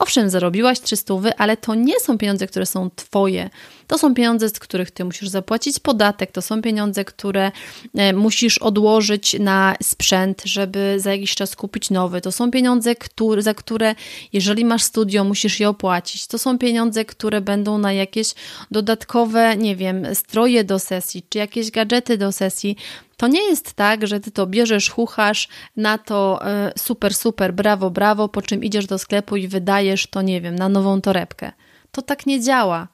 Owszem, 0.00 0.30
zarobiłaś 0.30 0.80
300, 0.80 1.14
ale 1.38 1.56
to 1.56 1.74
nie 1.74 2.00
są 2.00 2.18
pieniądze, 2.18 2.46
które 2.46 2.66
są 2.66 2.90
Twoje. 2.96 3.50
To 3.86 3.98
są 3.98 4.14
pieniądze, 4.14 4.48
z 4.48 4.58
których 4.58 4.90
Ty 4.90 5.04
musisz 5.04 5.28
zapłacić 5.28 5.78
podatek, 5.78 6.32
to 6.32 6.42
są 6.42 6.62
pieniądze, 6.62 7.04
które 7.04 7.52
e, 7.94 8.12
musisz 8.12 8.58
odłożyć 8.58 9.36
na 9.38 9.76
sprzęt, 9.82 10.42
żeby 10.44 10.94
za 11.00 11.12
jakiś 11.12 11.34
czas 11.34 11.56
kupić 11.56 11.90
nowy. 11.90 12.20
To 12.20 12.32
są 12.32 12.50
pieniądze, 12.50 12.94
za 13.38 13.54
które, 13.54 13.94
jeżeli 14.32 14.64
masz 14.64 14.82
studio, 14.82 15.24
musisz 15.24 15.60
je 15.60 15.68
opłacić. 15.68 16.26
To 16.26 16.38
są 16.38 16.58
pieniądze, 16.58 17.04
które 17.04 17.40
będą 17.40 17.78
na 17.78 17.92
jakieś 17.92 18.34
dodatkowe, 18.70 19.56
nie 19.56 19.76
wiem, 19.76 20.14
stroje 20.14 20.64
do 20.64 20.78
sesji, 20.78 21.22
czy 21.28 21.38
jakieś 21.38 21.70
gadżety 21.70 22.18
do 22.18 22.32
sesji. 22.32 22.76
To 23.20 23.28
nie 23.28 23.42
jest 23.42 23.72
tak, 23.72 24.06
że 24.06 24.20
ty 24.20 24.30
to 24.30 24.46
bierzesz, 24.46 24.90
chuchasz 24.90 25.48
na 25.76 25.98
to 25.98 26.46
e, 26.46 26.72
super, 26.78 27.14
super, 27.14 27.54
brawo, 27.54 27.90
brawo, 27.90 28.28
po 28.28 28.42
czym 28.42 28.64
idziesz 28.64 28.86
do 28.86 28.98
sklepu 28.98 29.36
i 29.36 29.48
wydajesz 29.48 30.06
to, 30.06 30.22
nie 30.22 30.40
wiem, 30.40 30.56
na 30.56 30.68
nową 30.68 31.00
torebkę. 31.00 31.52
To 31.92 32.02
tak 32.02 32.26
nie 32.26 32.40
działa. 32.40 32.88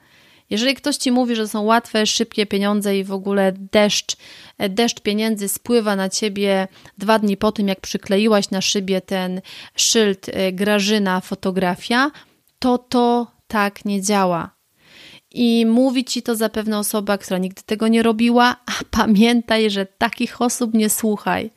Jeżeli 0.51 0.75
ktoś 0.75 0.97
ci 0.97 1.13
mówi, 1.13 1.37
że 1.37 1.49
są 1.49 1.63
łatwe, 1.63 2.07
szybkie 2.07 2.47
pieniądze 2.47 2.99
i 2.99 3.05
w 3.05 3.13
ogóle 3.13 3.53
deszcz, 3.73 4.17
e, 4.59 4.69
deszcz 4.69 5.01
pieniędzy 5.01 5.49
spływa 5.49 5.97
na 5.97 6.09
ciebie 6.09 6.69
dwa 6.99 7.19
dni 7.19 7.37
po 7.37 7.53
tym, 7.53 7.69
jak 7.69 7.81
przykleiłaś 7.81 8.51
na 8.51 8.61
szybie 8.61 9.01
ten 9.01 9.41
szyld 9.77 10.29
e, 10.29 10.53
Grażyna 10.53 11.21
fotografia, 11.21 12.11
to 12.59 12.79
to 12.79 13.27
tak 13.49 13.85
nie 13.85 14.03
działa. 14.03 14.56
I 15.39 15.67
mówi 15.67 16.05
ci 16.05 16.23
to 16.23 16.37
zapewne 16.37 16.79
osoba, 16.79 17.19
która 17.19 17.39
nigdy 17.39 17.63
tego 17.67 17.89
nie 17.89 18.03
robiła, 18.03 18.57
a 18.67 18.73
pamiętaj, 19.01 19.71
że 19.71 19.87
takich 19.87 20.43
osób 20.43 20.75
nie 20.75 20.91
słuchaj. 20.91 21.51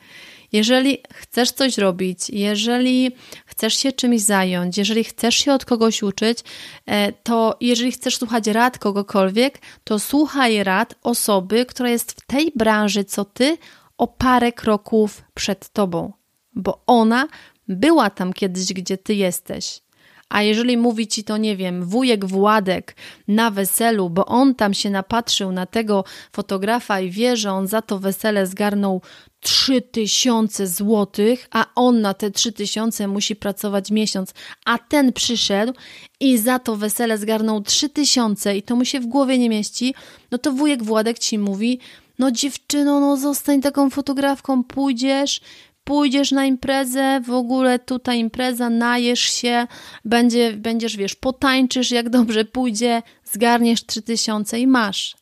Jeżeli 0.51 0.97
chcesz 1.13 1.51
coś 1.51 1.77
robić, 1.77 2.29
jeżeli 2.29 3.11
chcesz 3.45 3.73
się 3.73 3.91
czymś 3.91 4.21
zająć, 4.21 4.77
jeżeli 4.77 5.03
chcesz 5.03 5.35
się 5.35 5.53
od 5.53 5.65
kogoś 5.65 6.03
uczyć, 6.03 6.39
e, 6.85 7.11
to 7.11 7.57
jeżeli 7.61 7.91
chcesz 7.91 8.17
słuchać 8.17 8.47
rad 8.47 8.77
kogokolwiek, 8.77 9.59
to 9.83 9.99
słuchaj 9.99 10.63
rad 10.63 10.95
osoby, 11.03 11.65
która 11.65 11.89
jest 11.89 12.11
w 12.11 12.25
tej 12.25 12.51
branży 12.55 13.03
co 13.03 13.25
ty 13.25 13.57
o 13.97 14.07
parę 14.07 14.51
kroków 14.51 15.23
przed 15.33 15.69
tobą, 15.69 16.13
bo 16.53 16.83
ona 16.87 17.27
była 17.67 18.09
tam 18.09 18.33
kiedyś, 18.33 18.73
gdzie 18.73 18.97
ty 18.97 19.13
jesteś. 19.13 19.81
A 20.29 20.41
jeżeli 20.41 20.77
mówi 20.77 21.07
ci 21.07 21.23
to, 21.23 21.37
nie 21.37 21.57
wiem, 21.57 21.85
wujek 21.85 22.25
Władek 22.25 22.95
na 23.27 23.51
weselu, 23.51 24.09
bo 24.09 24.25
on 24.25 24.55
tam 24.55 24.73
się 24.73 24.89
napatrzył 24.89 25.51
na 25.51 25.65
tego 25.65 26.03
fotografa 26.31 26.99
i 26.99 27.09
wie, 27.09 27.37
że 27.37 27.51
on 27.51 27.67
za 27.67 27.81
to 27.81 27.99
wesele 27.99 28.47
zgarnął 28.47 29.01
3000 29.39 30.67
złotych, 30.67 31.47
a 31.51 31.65
on 31.75 32.01
na 32.01 32.13
te 32.13 32.31
3000 32.31 33.07
musi 33.07 33.35
pracować 33.35 33.91
miesiąc, 33.91 34.33
a 34.65 34.77
ten 34.77 35.13
przyszedł 35.13 35.73
i 36.19 36.37
za 36.37 36.59
to 36.59 36.75
wesele 36.75 37.17
zgarnął 37.17 37.61
3000 37.61 38.57
i 38.57 38.63
to 38.63 38.75
mu 38.75 38.85
się 38.85 38.99
w 38.99 39.07
głowie 39.07 39.37
nie 39.37 39.49
mieści, 39.49 39.93
no 40.31 40.37
to 40.37 40.51
wujek 40.51 40.83
Władek 40.83 41.19
ci 41.19 41.37
mówi, 41.37 41.79
no 42.19 42.31
dziewczyno, 42.31 42.99
no 42.99 43.17
zostań 43.17 43.61
taką 43.61 43.89
fotografką, 43.89 44.63
pójdziesz, 44.63 45.41
pójdziesz 45.89 46.31
na 46.31 46.45
imprezę, 46.45 47.21
w 47.21 47.29
ogóle 47.29 47.79
tutaj 47.79 48.19
impreza, 48.19 48.69
najesz 48.69 49.19
się, 49.19 49.67
będzie, 50.05 50.53
będziesz, 50.53 50.97
wiesz, 50.97 51.15
potańczysz, 51.15 51.91
jak 51.91 52.09
dobrze 52.09 52.45
pójdzie, 52.45 53.01
zgarniesz 53.23 53.85
3000 53.85 54.59
i 54.59 54.67
masz. 54.67 55.15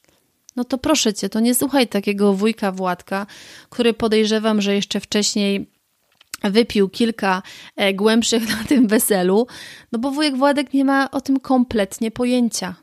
no 0.56 0.64
to 0.64 0.78
proszę 0.78 1.14
cię, 1.14 1.30
to 1.30 1.40
nie 1.40 1.56
słuchaj 1.56 1.88
takiego 1.88 2.34
wujka 2.34 2.72
Władka, 2.72 3.26
który 3.70 3.94
podejrzewam, 3.94 4.62
że 4.62 4.76
jeszcze 4.76 5.00
wcześniej 5.00 5.72
wypił 6.44 6.90
kilka 6.90 7.42
e, 7.76 7.94
głębszych 7.94 8.50
na 8.50 8.64
tym 8.64 8.88
weselu, 8.88 9.48
no 9.92 10.00
bo 10.00 10.12
wujek 10.12 10.38
Władek 10.38 10.74
nie 10.74 10.86
ma 10.86 11.12
o 11.12 11.22
tym 11.22 11.40
kompletnie 11.40 12.12
pojęcia. 12.12 12.76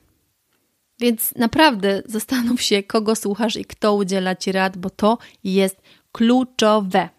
Więc 1.01 1.35
naprawdę 1.37 2.03
zastanów 2.07 2.63
się, 2.63 2.83
kogo 2.83 3.17
słuchasz 3.17 3.57
i 3.57 3.65
kto 3.65 3.95
udziela 3.95 4.35
ci 4.35 4.53
rad, 4.53 4.77
bo 4.77 4.91
to 4.91 5.19
jest 5.45 5.83
kluczowe. 6.13 7.14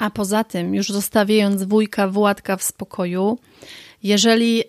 A 0.00 0.10
poza 0.10 0.44
tym, 0.44 0.74
już 0.74 0.88
zostawiając 0.88 1.62
wujka 1.62 2.08
Władka 2.08 2.56
w 2.56 2.62
spokoju, 2.62 3.38
jeżeli 4.02 4.64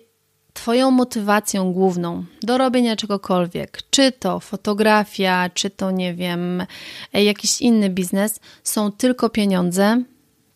Twoją 0.52 0.90
motywacją 0.90 1.72
główną 1.72 2.24
do 2.42 2.58
robienia 2.58 2.96
czegokolwiek, 2.96 3.78
czy 3.90 4.12
to 4.12 4.40
fotografia, 4.40 5.50
czy 5.54 5.70
to 5.70 5.90
nie 5.90 6.14
wiem, 6.14 6.66
jakiś 7.12 7.60
inny 7.60 7.90
biznes, 7.90 8.40
są 8.62 8.92
tylko 8.92 9.28
pieniądze, 9.28 10.02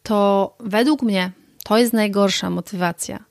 to 0.02 0.54
według 0.60 1.02
mnie 1.02 1.32
to 1.64 1.78
jest 1.78 1.92
najgorsza 1.92 2.50
motywacja. 2.50 3.24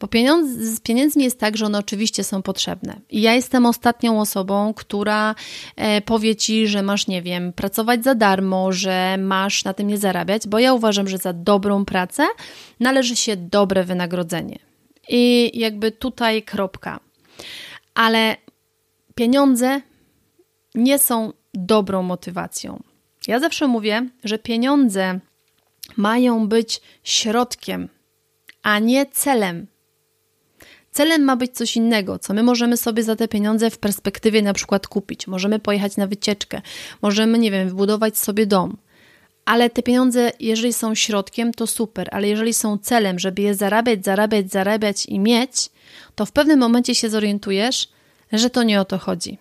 Bo 0.00 0.08
pieniądz, 0.08 0.50
z 0.50 0.80
pieniędzmi 0.80 1.24
jest 1.24 1.40
tak, 1.40 1.56
że 1.56 1.66
one 1.66 1.78
oczywiście 1.78 2.24
są 2.24 2.42
potrzebne. 2.42 3.00
I 3.10 3.22
ja 3.22 3.34
jestem 3.34 3.66
ostatnią 3.66 4.20
osobą, 4.20 4.74
która 4.74 5.34
e, 5.76 6.00
powie 6.00 6.36
ci, 6.36 6.66
że 6.66 6.82
masz, 6.82 7.06
nie 7.06 7.22
wiem, 7.22 7.52
pracować 7.52 8.04
za 8.04 8.14
darmo, 8.14 8.72
że 8.72 9.16
masz 9.18 9.64
na 9.64 9.74
tym 9.74 9.86
nie 9.86 9.98
zarabiać, 9.98 10.48
bo 10.48 10.58
ja 10.58 10.74
uważam, 10.74 11.08
że 11.08 11.18
za 11.18 11.32
dobrą 11.32 11.84
pracę 11.84 12.26
należy 12.80 13.16
się 13.16 13.36
dobre 13.36 13.84
wynagrodzenie. 13.84 14.58
I 15.08 15.50
jakby 15.54 15.92
tutaj 15.92 16.42
kropka. 16.42 17.00
Ale 17.94 18.36
pieniądze 19.14 19.80
nie 20.74 20.98
są 20.98 21.32
dobrą 21.54 22.02
motywacją. 22.02 22.82
Ja 23.26 23.40
zawsze 23.40 23.66
mówię, 23.66 24.08
że 24.24 24.38
pieniądze 24.38 25.20
mają 25.96 26.48
być 26.48 26.80
środkiem, 27.04 27.88
a 28.62 28.78
nie 28.78 29.06
celem. 29.06 29.66
Celem 30.98 31.24
ma 31.24 31.36
być 31.36 31.52
coś 31.54 31.76
innego, 31.76 32.18
co 32.18 32.34
my 32.34 32.42
możemy 32.42 32.76
sobie 32.76 33.02
za 33.02 33.16
te 33.16 33.28
pieniądze 33.28 33.70
w 33.70 33.78
perspektywie 33.78 34.42
na 34.42 34.52
przykład 34.52 34.86
kupić. 34.86 35.26
Możemy 35.26 35.58
pojechać 35.58 35.96
na 35.96 36.06
wycieczkę, 36.06 36.62
możemy, 37.02 37.38
nie 37.38 37.50
wiem, 37.50 37.68
wybudować 37.68 38.18
sobie 38.18 38.46
dom. 38.46 38.76
Ale 39.44 39.70
te 39.70 39.82
pieniądze, 39.82 40.32
jeżeli 40.40 40.72
są 40.72 40.94
środkiem, 40.94 41.52
to 41.54 41.66
super, 41.66 42.08
ale 42.12 42.28
jeżeli 42.28 42.54
są 42.54 42.78
celem, 42.78 43.18
żeby 43.18 43.42
je 43.42 43.54
zarabiać, 43.54 44.04
zarabiać, 44.04 44.50
zarabiać 44.50 45.06
i 45.06 45.18
mieć, 45.18 45.70
to 46.14 46.26
w 46.26 46.32
pewnym 46.32 46.58
momencie 46.58 46.94
się 46.94 47.10
zorientujesz, 47.10 47.88
że 48.32 48.50
to 48.50 48.62
nie 48.62 48.80
o 48.80 48.84
to 48.84 48.98
chodzi. 48.98 49.38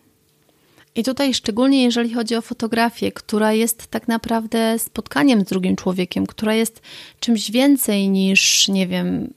I 0.97 1.03
tutaj 1.03 1.33
szczególnie 1.33 1.83
jeżeli 1.83 2.13
chodzi 2.13 2.35
o 2.35 2.41
fotografię, 2.41 3.11
która 3.11 3.53
jest 3.53 3.87
tak 3.87 4.07
naprawdę 4.07 4.79
spotkaniem 4.79 5.41
z 5.41 5.43
drugim 5.43 5.75
człowiekiem, 5.75 6.27
która 6.27 6.53
jest 6.53 6.81
czymś 7.19 7.51
więcej 7.51 8.09
niż, 8.09 8.67
nie 8.67 8.87
wiem, 8.87 9.33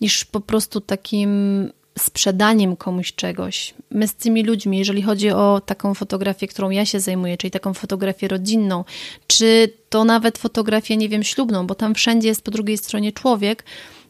niż 0.00 0.24
po 0.24 0.40
prostu 0.40 0.80
takim 0.80 1.72
sprzedaniem 1.98 2.76
komuś 2.76 3.14
czegoś. 3.14 3.74
My 3.90 4.08
z 4.08 4.14
tymi 4.14 4.42
ludźmi, 4.42 4.78
jeżeli 4.78 5.02
chodzi 5.02 5.30
o 5.30 5.60
taką 5.66 5.94
fotografię, 5.94 6.48
którą 6.48 6.70
ja 6.70 6.86
się 6.86 7.00
zajmuję, 7.00 7.36
czyli 7.36 7.50
taką 7.50 7.74
fotografię 7.74 8.28
rodzinną, 8.28 8.84
czy 9.26 9.72
to 9.88 10.04
nawet 10.04 10.38
fotografię, 10.38 10.96
nie 10.96 11.08
wiem, 11.08 11.22
ślubną, 11.24 11.66
bo 11.66 11.74
tam 11.74 11.94
wszędzie 11.94 12.28
jest 12.28 12.42
po 12.42 12.50
drugiej 12.50 12.78
stronie 12.78 13.12
człowiek, 13.12 13.64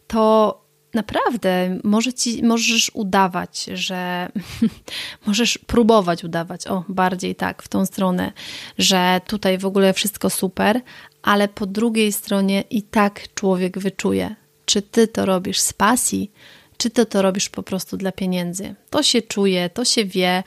to 0.06 0.67
naprawdę 0.94 1.78
może 1.84 2.12
ci, 2.12 2.42
możesz 2.42 2.90
udawać, 2.94 3.64
że 3.64 4.28
możesz 5.26 5.58
próbować 5.58 6.24
udawać, 6.24 6.66
o 6.66 6.84
bardziej 6.88 7.34
tak, 7.34 7.62
w 7.62 7.68
tą 7.68 7.86
stronę, 7.86 8.32
że 8.78 9.20
tutaj 9.26 9.58
w 9.58 9.66
ogóle 9.66 9.92
wszystko 9.92 10.30
super, 10.30 10.80
ale 11.22 11.48
po 11.48 11.66
drugiej 11.66 12.12
stronie 12.12 12.64
i 12.70 12.82
tak 12.82 13.34
człowiek 13.34 13.78
wyczuje, 13.78 14.34
czy 14.64 14.82
ty 14.82 15.08
to 15.08 15.26
robisz 15.26 15.60
z 15.60 15.72
pasji, 15.72 16.32
czy 16.76 16.90
ty 16.90 17.06
to 17.06 17.22
robisz 17.22 17.48
po 17.48 17.62
prostu 17.62 17.96
dla 17.96 18.12
pieniędzy. 18.12 18.74
To 18.90 19.02
się 19.02 19.22
czuje, 19.22 19.70
to 19.70 19.84
się 19.84 20.04
wie. 20.04 20.42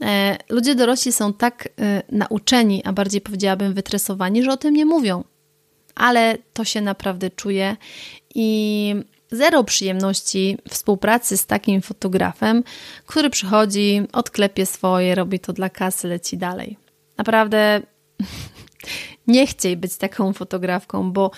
E, 0.00 0.38
ludzie 0.48 0.74
dorośli 0.74 1.12
są 1.12 1.32
tak 1.32 1.68
e, 1.78 2.02
nauczeni, 2.12 2.84
a 2.84 2.92
bardziej 2.92 3.20
powiedziałabym 3.20 3.74
wytresowani, 3.74 4.42
że 4.42 4.52
o 4.52 4.56
tym 4.56 4.74
nie 4.74 4.86
mówią. 4.86 5.24
Ale 5.94 6.38
to 6.52 6.64
się 6.64 6.80
naprawdę 6.80 7.30
czuje 7.30 7.76
i 8.34 8.94
zero 9.32 9.64
przyjemności 9.64 10.58
współpracy 10.68 11.36
z 11.36 11.46
takim 11.46 11.82
fotografem, 11.82 12.64
który 13.06 13.30
przychodzi, 13.30 14.02
odklepie 14.12 14.66
swoje, 14.66 15.14
robi 15.14 15.40
to 15.40 15.52
dla 15.52 15.70
kasy, 15.70 16.08
leci 16.08 16.38
dalej. 16.38 16.78
Naprawdę 17.18 17.82
nie 19.26 19.46
chciej 19.46 19.76
być 19.76 19.96
taką 19.96 20.32
fotografką, 20.32 21.12
bo 21.12 21.30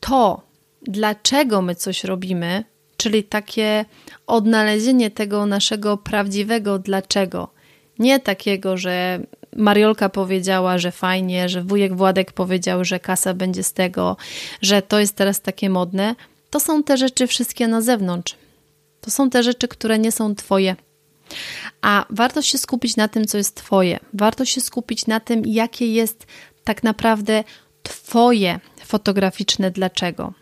to, 0.00 0.42
dlaczego 0.82 1.62
my 1.62 1.74
coś 1.74 2.04
robimy, 2.04 2.64
czyli 2.96 3.24
takie 3.24 3.84
odnalezienie 4.26 5.10
tego 5.10 5.46
naszego 5.46 5.96
prawdziwego 5.96 6.78
dlaczego. 6.78 7.48
Nie 7.98 8.20
takiego, 8.20 8.76
że 8.76 9.20
Mariolka 9.56 10.08
powiedziała, 10.08 10.78
że 10.78 10.92
fajnie, 10.92 11.48
że 11.48 11.62
wujek 11.62 11.96
Władek 11.96 12.32
powiedział, 12.32 12.84
że 12.84 13.00
kasa 13.00 13.34
będzie 13.34 13.62
z 13.62 13.72
tego, 13.72 14.16
że 14.62 14.82
to 14.82 15.00
jest 15.00 15.16
teraz 15.16 15.40
takie 15.40 15.70
modne, 15.70 16.14
to 16.50 16.60
są 16.60 16.82
te 16.82 16.96
rzeczy 16.96 17.26
wszystkie 17.26 17.68
na 17.68 17.80
zewnątrz. 17.80 18.36
To 19.00 19.10
są 19.10 19.30
te 19.30 19.42
rzeczy, 19.42 19.68
które 19.68 19.98
nie 19.98 20.12
są 20.12 20.34
Twoje. 20.34 20.76
A 21.82 22.06
warto 22.10 22.42
się 22.42 22.58
skupić 22.58 22.96
na 22.96 23.08
tym, 23.08 23.24
co 23.24 23.38
jest 23.38 23.54
Twoje. 23.54 23.98
Warto 24.14 24.44
się 24.44 24.60
skupić 24.60 25.06
na 25.06 25.20
tym, 25.20 25.42
jakie 25.46 25.92
jest 25.92 26.26
tak 26.64 26.82
naprawdę 26.82 27.44
Twoje 27.82 28.60
fotograficzne 28.84 29.70
dlaczego. 29.70 30.32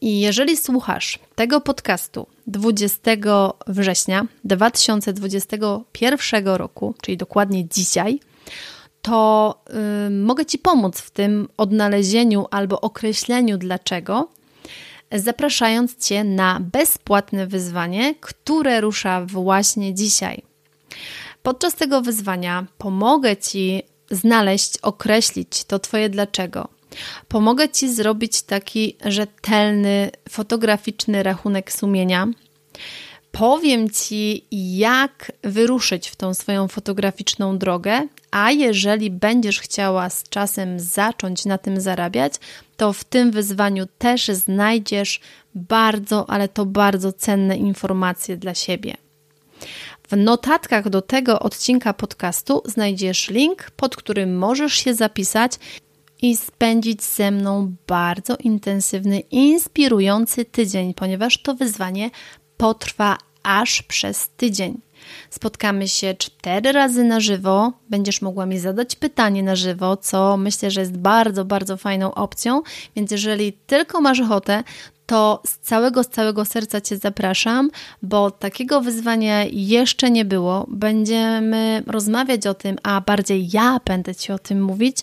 I 0.00 0.20
jeżeli 0.20 0.56
słuchasz 0.56 1.18
tego 1.34 1.60
podcastu 1.60 2.26
20 2.46 3.10
września 3.66 4.26
2021 4.44 6.46
roku, 6.46 6.94
czyli 7.02 7.16
dokładnie 7.16 7.68
dzisiaj, 7.68 8.20
to 9.02 9.54
yy, 10.08 10.10
mogę 10.10 10.46
Ci 10.46 10.58
pomóc 10.58 11.00
w 11.00 11.10
tym 11.10 11.48
odnalezieniu 11.56 12.46
albo 12.50 12.80
określeniu 12.80 13.58
dlaczego, 13.58 14.28
zapraszając 15.12 16.06
Cię 16.06 16.24
na 16.24 16.60
bezpłatne 16.72 17.46
wyzwanie, 17.46 18.14
które 18.20 18.80
rusza 18.80 19.24
właśnie 19.24 19.94
dzisiaj. 19.94 20.42
Podczas 21.42 21.74
tego 21.74 22.00
wyzwania 22.00 22.66
pomogę 22.78 23.36
Ci 23.36 23.82
znaleźć, 24.10 24.78
określić 24.82 25.64
to 25.64 25.78
Twoje 25.78 26.08
dlaczego. 26.08 26.68
Pomogę 27.28 27.68
Ci 27.68 27.92
zrobić 27.92 28.42
taki 28.42 28.96
rzetelny, 29.04 30.10
fotograficzny 30.28 31.22
rachunek 31.22 31.72
sumienia. 31.72 32.26
Powiem 33.32 33.90
Ci, 33.90 34.44
jak 34.78 35.32
wyruszyć 35.42 36.08
w 36.08 36.16
tą 36.16 36.34
swoją 36.34 36.68
fotograficzną 36.68 37.58
drogę, 37.58 38.08
a 38.30 38.50
jeżeli 38.50 39.10
będziesz 39.10 39.60
chciała 39.60 40.10
z 40.10 40.22
czasem 40.28 40.80
zacząć 40.80 41.44
na 41.44 41.58
tym 41.58 41.80
zarabiać, 41.80 42.32
to 42.76 42.92
w 42.92 43.04
tym 43.04 43.30
wyzwaniu 43.30 43.86
też 43.98 44.28
znajdziesz 44.28 45.20
bardzo, 45.54 46.30
ale 46.30 46.48
to 46.48 46.66
bardzo 46.66 47.12
cenne 47.12 47.56
informacje 47.56 48.36
dla 48.36 48.54
siebie. 48.54 48.96
W 50.08 50.16
notatkach 50.16 50.88
do 50.88 51.02
tego 51.02 51.40
odcinka 51.40 51.94
podcastu 51.94 52.62
znajdziesz 52.64 53.30
link, 53.30 53.70
pod 53.70 53.96
którym 53.96 54.38
możesz 54.38 54.74
się 54.74 54.94
zapisać 54.94 55.52
i 56.22 56.36
spędzić 56.36 57.02
ze 57.02 57.30
mną 57.30 57.74
bardzo 57.86 58.36
intensywny, 58.36 59.20
inspirujący 59.20 60.44
tydzień, 60.44 60.94
ponieważ 60.94 61.38
to 61.38 61.54
wyzwanie 61.54 62.10
potrwa 62.60 63.18
aż 63.42 63.82
przez 63.82 64.28
tydzień. 64.36 64.80
Spotkamy 65.30 65.88
się 65.88 66.14
cztery 66.14 66.72
razy 66.72 67.04
na 67.04 67.20
żywo. 67.20 67.72
Będziesz 67.90 68.22
mogła 68.22 68.46
mi 68.46 68.58
zadać 68.58 68.96
pytanie 68.96 69.42
na 69.42 69.56
żywo, 69.56 69.96
co 69.96 70.36
myślę, 70.36 70.70
że 70.70 70.80
jest 70.80 70.96
bardzo, 70.96 71.44
bardzo 71.44 71.76
fajną 71.76 72.14
opcją. 72.14 72.62
Więc 72.96 73.10
jeżeli 73.10 73.52
tylko 73.52 74.00
masz 74.00 74.20
ochotę, 74.20 74.64
to 75.06 75.42
z 75.46 75.58
całego, 75.58 76.04
z 76.04 76.08
całego 76.08 76.44
serca 76.44 76.80
Cię 76.80 76.96
zapraszam, 76.96 77.70
bo 78.02 78.30
takiego 78.30 78.80
wyzwania 78.80 79.44
jeszcze 79.44 80.10
nie 80.10 80.24
było. 80.24 80.66
Będziemy 80.68 81.82
rozmawiać 81.86 82.46
o 82.46 82.54
tym, 82.54 82.76
a 82.82 83.00
bardziej 83.00 83.48
ja 83.52 83.80
będę 83.84 84.14
Ci 84.14 84.32
o 84.32 84.38
tym 84.38 84.62
mówić, 84.62 84.96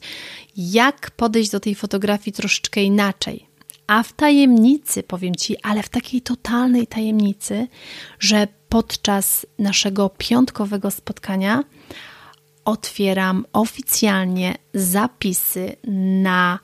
jak 0.58 1.12
podejść 1.12 1.52
do 1.52 1.60
tej 1.60 1.76
fotografii 1.76 2.34
troszeczkę 2.34 2.84
inaczej. 2.84 3.47
A 3.88 4.04
w 4.04 4.13
tajemnicy, 4.13 5.04
powiem 5.04 5.36
Ci, 5.36 5.62
ale 5.63 5.84
w 5.84 5.89
takiej 5.89 6.21
totalnej 6.21 6.88
tajemnicy, 6.88 7.67
że 8.19 8.47
podczas 8.69 9.45
naszego 9.60 10.10
piątkowego 10.10 10.91
spotkania 10.91 11.63
otwieram 12.65 13.45
oficjalnie 13.54 14.56
zapisy 14.73 15.76
na 16.23 16.60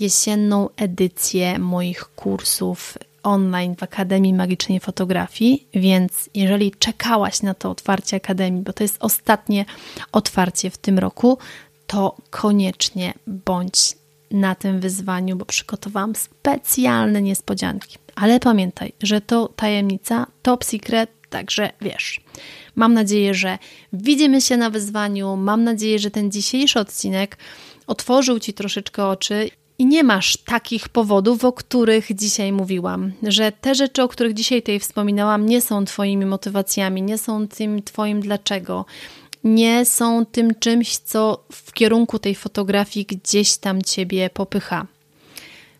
jesienną 0.00 0.68
edycję 0.76 1.58
moich 1.58 2.04
kursów 2.04 2.98
online 3.22 3.76
w 3.76 3.82
Akademii 3.82 4.34
Magicznej 4.34 4.80
Fotografii, 4.80 5.68
więc 5.74 6.30
jeżeli 6.34 6.72
czekałaś 6.78 7.42
na 7.42 7.54
to 7.54 7.70
otwarcie 7.70 8.16
Akademii, 8.16 8.62
bo 8.62 8.72
to 8.72 8.84
jest 8.84 8.96
ostatnie 9.00 9.64
otwarcie 10.12 10.70
w 10.70 10.78
tym 10.78 10.98
roku, 10.98 11.38
to 11.86 12.16
koniecznie 12.30 13.14
bądź 13.26 13.97
na 14.30 14.54
tym 14.54 14.80
wyzwaniu, 14.80 15.36
bo 15.36 15.44
przygotowałam 15.44 16.14
specjalne 16.16 17.22
niespodzianki. 17.22 17.98
Ale 18.14 18.40
pamiętaj, 18.40 18.92
że 19.02 19.20
to 19.20 19.48
tajemnica, 19.56 20.26
top 20.42 20.64
secret, 20.64 21.10
także 21.30 21.70
wiesz. 21.80 22.20
Mam 22.76 22.94
nadzieję, 22.94 23.34
że 23.34 23.58
widzimy 23.92 24.40
się 24.40 24.56
na 24.56 24.70
wyzwaniu. 24.70 25.36
Mam 25.36 25.64
nadzieję, 25.64 25.98
że 25.98 26.10
ten 26.10 26.30
dzisiejszy 26.30 26.80
odcinek 26.80 27.38
otworzył 27.86 28.40
Ci 28.40 28.52
troszeczkę 28.52 29.06
oczy 29.06 29.50
i 29.78 29.86
nie 29.86 30.04
masz 30.04 30.36
takich 30.36 30.88
powodów, 30.88 31.44
o 31.44 31.52
których 31.52 32.14
dzisiaj 32.14 32.52
mówiłam, 32.52 33.12
że 33.22 33.52
te 33.52 33.74
rzeczy, 33.74 34.02
o 34.02 34.08
których 34.08 34.34
dzisiaj 34.34 34.62
tutaj 34.62 34.80
wspominałam, 34.80 35.46
nie 35.46 35.60
są 35.60 35.84
Twoimi 35.84 36.26
motywacjami, 36.26 37.02
nie 37.02 37.18
są 37.18 37.48
tym 37.48 37.82
Twoim 37.82 38.20
dlaczego, 38.20 38.84
nie 39.44 39.84
są 39.84 40.26
tym 40.26 40.54
czymś, 40.54 40.96
co 40.96 41.44
w 41.52 41.72
kierunku 41.72 42.18
tej 42.18 42.34
fotografii 42.34 43.06
gdzieś 43.06 43.56
tam 43.56 43.82
Ciebie 43.82 44.30
popycha. 44.30 44.86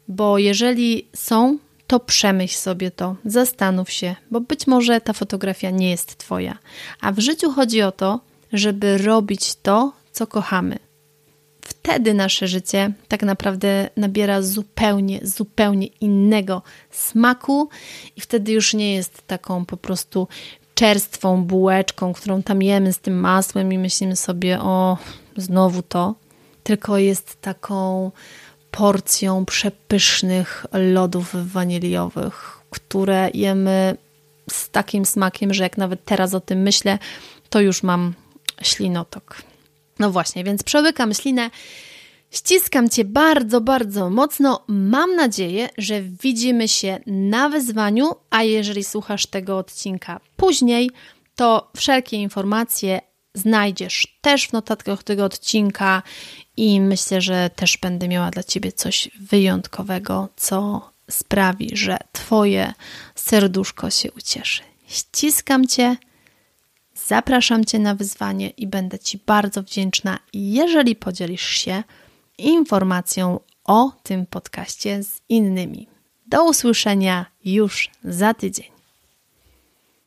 Bo 0.09 0.39
jeżeli 0.39 1.09
są, 1.17 1.59
to 1.87 2.01
przemyśl 2.01 2.57
sobie 2.57 2.91
to, 2.91 3.17
zastanów 3.25 3.91
się, 3.91 4.17
bo 4.31 4.41
być 4.41 4.67
może 4.67 5.01
ta 5.01 5.13
fotografia 5.13 5.71
nie 5.71 5.91
jest 5.91 6.17
Twoja. 6.17 6.59
A 7.01 7.13
w 7.13 7.19
życiu 7.19 7.53
chodzi 7.53 7.83
o 7.83 7.93
to, 7.93 8.21
żeby 8.53 8.99
robić 8.99 9.55
to, 9.55 9.93
co 10.13 10.27
kochamy 10.27 10.79
wtedy 11.69 12.15
nasze 12.15 12.49
życie 12.49 12.93
tak 13.09 13.23
naprawdę 13.23 13.91
nabiera 13.97 14.43
zupełnie, 14.43 15.21
zupełnie 15.23 15.87
innego 15.87 16.63
smaku 16.91 17.69
i 18.17 18.21
wtedy 18.21 18.53
już 18.53 18.75
nie 18.75 18.95
jest 18.95 19.27
taką 19.27 19.65
po 19.65 19.77
prostu 19.77 20.29
czerstwą 20.79 21.45
bułeczką, 21.45 22.13
którą 22.13 22.43
tam 22.43 22.63
jemy 22.63 22.93
z 22.93 22.99
tym 22.99 23.21
masłem 23.21 23.73
i 23.73 23.79
myślimy 23.79 24.17
sobie, 24.17 24.61
o, 24.61 24.99
znowu 25.37 25.83
to, 25.83 26.15
tylko 26.63 26.99
jest 26.99 27.41
taką 27.41 28.11
porcją 28.71 29.45
przepysznych 29.45 30.67
lodów 30.73 31.53
waniliowych, 31.53 32.59
które 32.71 33.31
jemy 33.35 33.97
z 34.51 34.71
takim 34.71 35.07
smakiem, 35.07 35.55
że 35.55 35.63
jak 35.63 35.79
nawet 35.79 36.05
teraz 36.05 36.35
o 36.35 36.41
tym 36.41 36.63
myślę, 36.63 36.99
to 37.51 37.61
już 37.61 37.83
mam 37.83 38.15
ślinotok. 38.63 39.43
No 39.99 40.11
właśnie, 40.11 40.45
więc 40.45 40.63
przełykam 40.63 41.15
ślinę. 41.15 41.51
Ściskam 42.31 42.89
Cię 42.89 43.05
bardzo, 43.05 43.61
bardzo 43.61 44.11
mocno. 44.11 44.65
Mam 44.67 45.17
nadzieję, 45.17 45.69
że 45.79 46.03
widzimy 46.03 46.69
się 46.69 46.99
na 47.07 47.49
wyzwaniu, 47.49 48.11
a 48.31 48.43
jeżeli 48.43 48.85
słuchasz 48.85 49.27
tego 49.27 49.59
odcinka 49.59 50.21
później, 50.37 50.91
to 51.37 51.71
wszelkie 51.77 52.17
informacje 52.17 53.01
znajdziesz 53.35 54.19
też 54.21 54.49
w 54.49 54.53
notatkach 54.53 55.03
tego 55.03 55.25
odcinka 55.25 56.03
i 56.57 56.81
myślę, 56.81 57.21
że 57.21 57.51
też 57.57 57.79
będę 57.79 58.09
miała 58.09 58.31
dla 58.31 58.43
Ciebie 58.43 58.73
coś 58.73 59.09
wyjątkowego, 59.21 60.29
co 60.37 60.91
sprawi, 61.11 61.71
że 61.77 61.99
Twoje 62.13 62.73
serduszko 63.15 63.91
się 63.91 64.13
ucieszy. 64.13 64.63
Ściskam 64.87 65.67
Cię 65.67 65.97
Zapraszam 67.07 67.65
Cię 67.65 67.79
na 67.79 67.95
wyzwanie 67.95 68.49
i 68.49 68.67
będę 68.67 68.99
Ci 68.99 69.21
bardzo 69.27 69.63
wdzięczna, 69.63 70.19
jeżeli 70.33 70.97
podzielisz 70.97 71.47
się 71.47 71.83
informacją 72.39 73.41
o 73.65 73.93
tym 74.03 74.27
podcaście 74.27 75.03
z 75.03 75.21
innymi. 75.29 75.89
Do 76.27 76.45
usłyszenia 76.45 77.27
już 77.45 77.91
za 78.05 78.35
tydzień. 78.35 78.78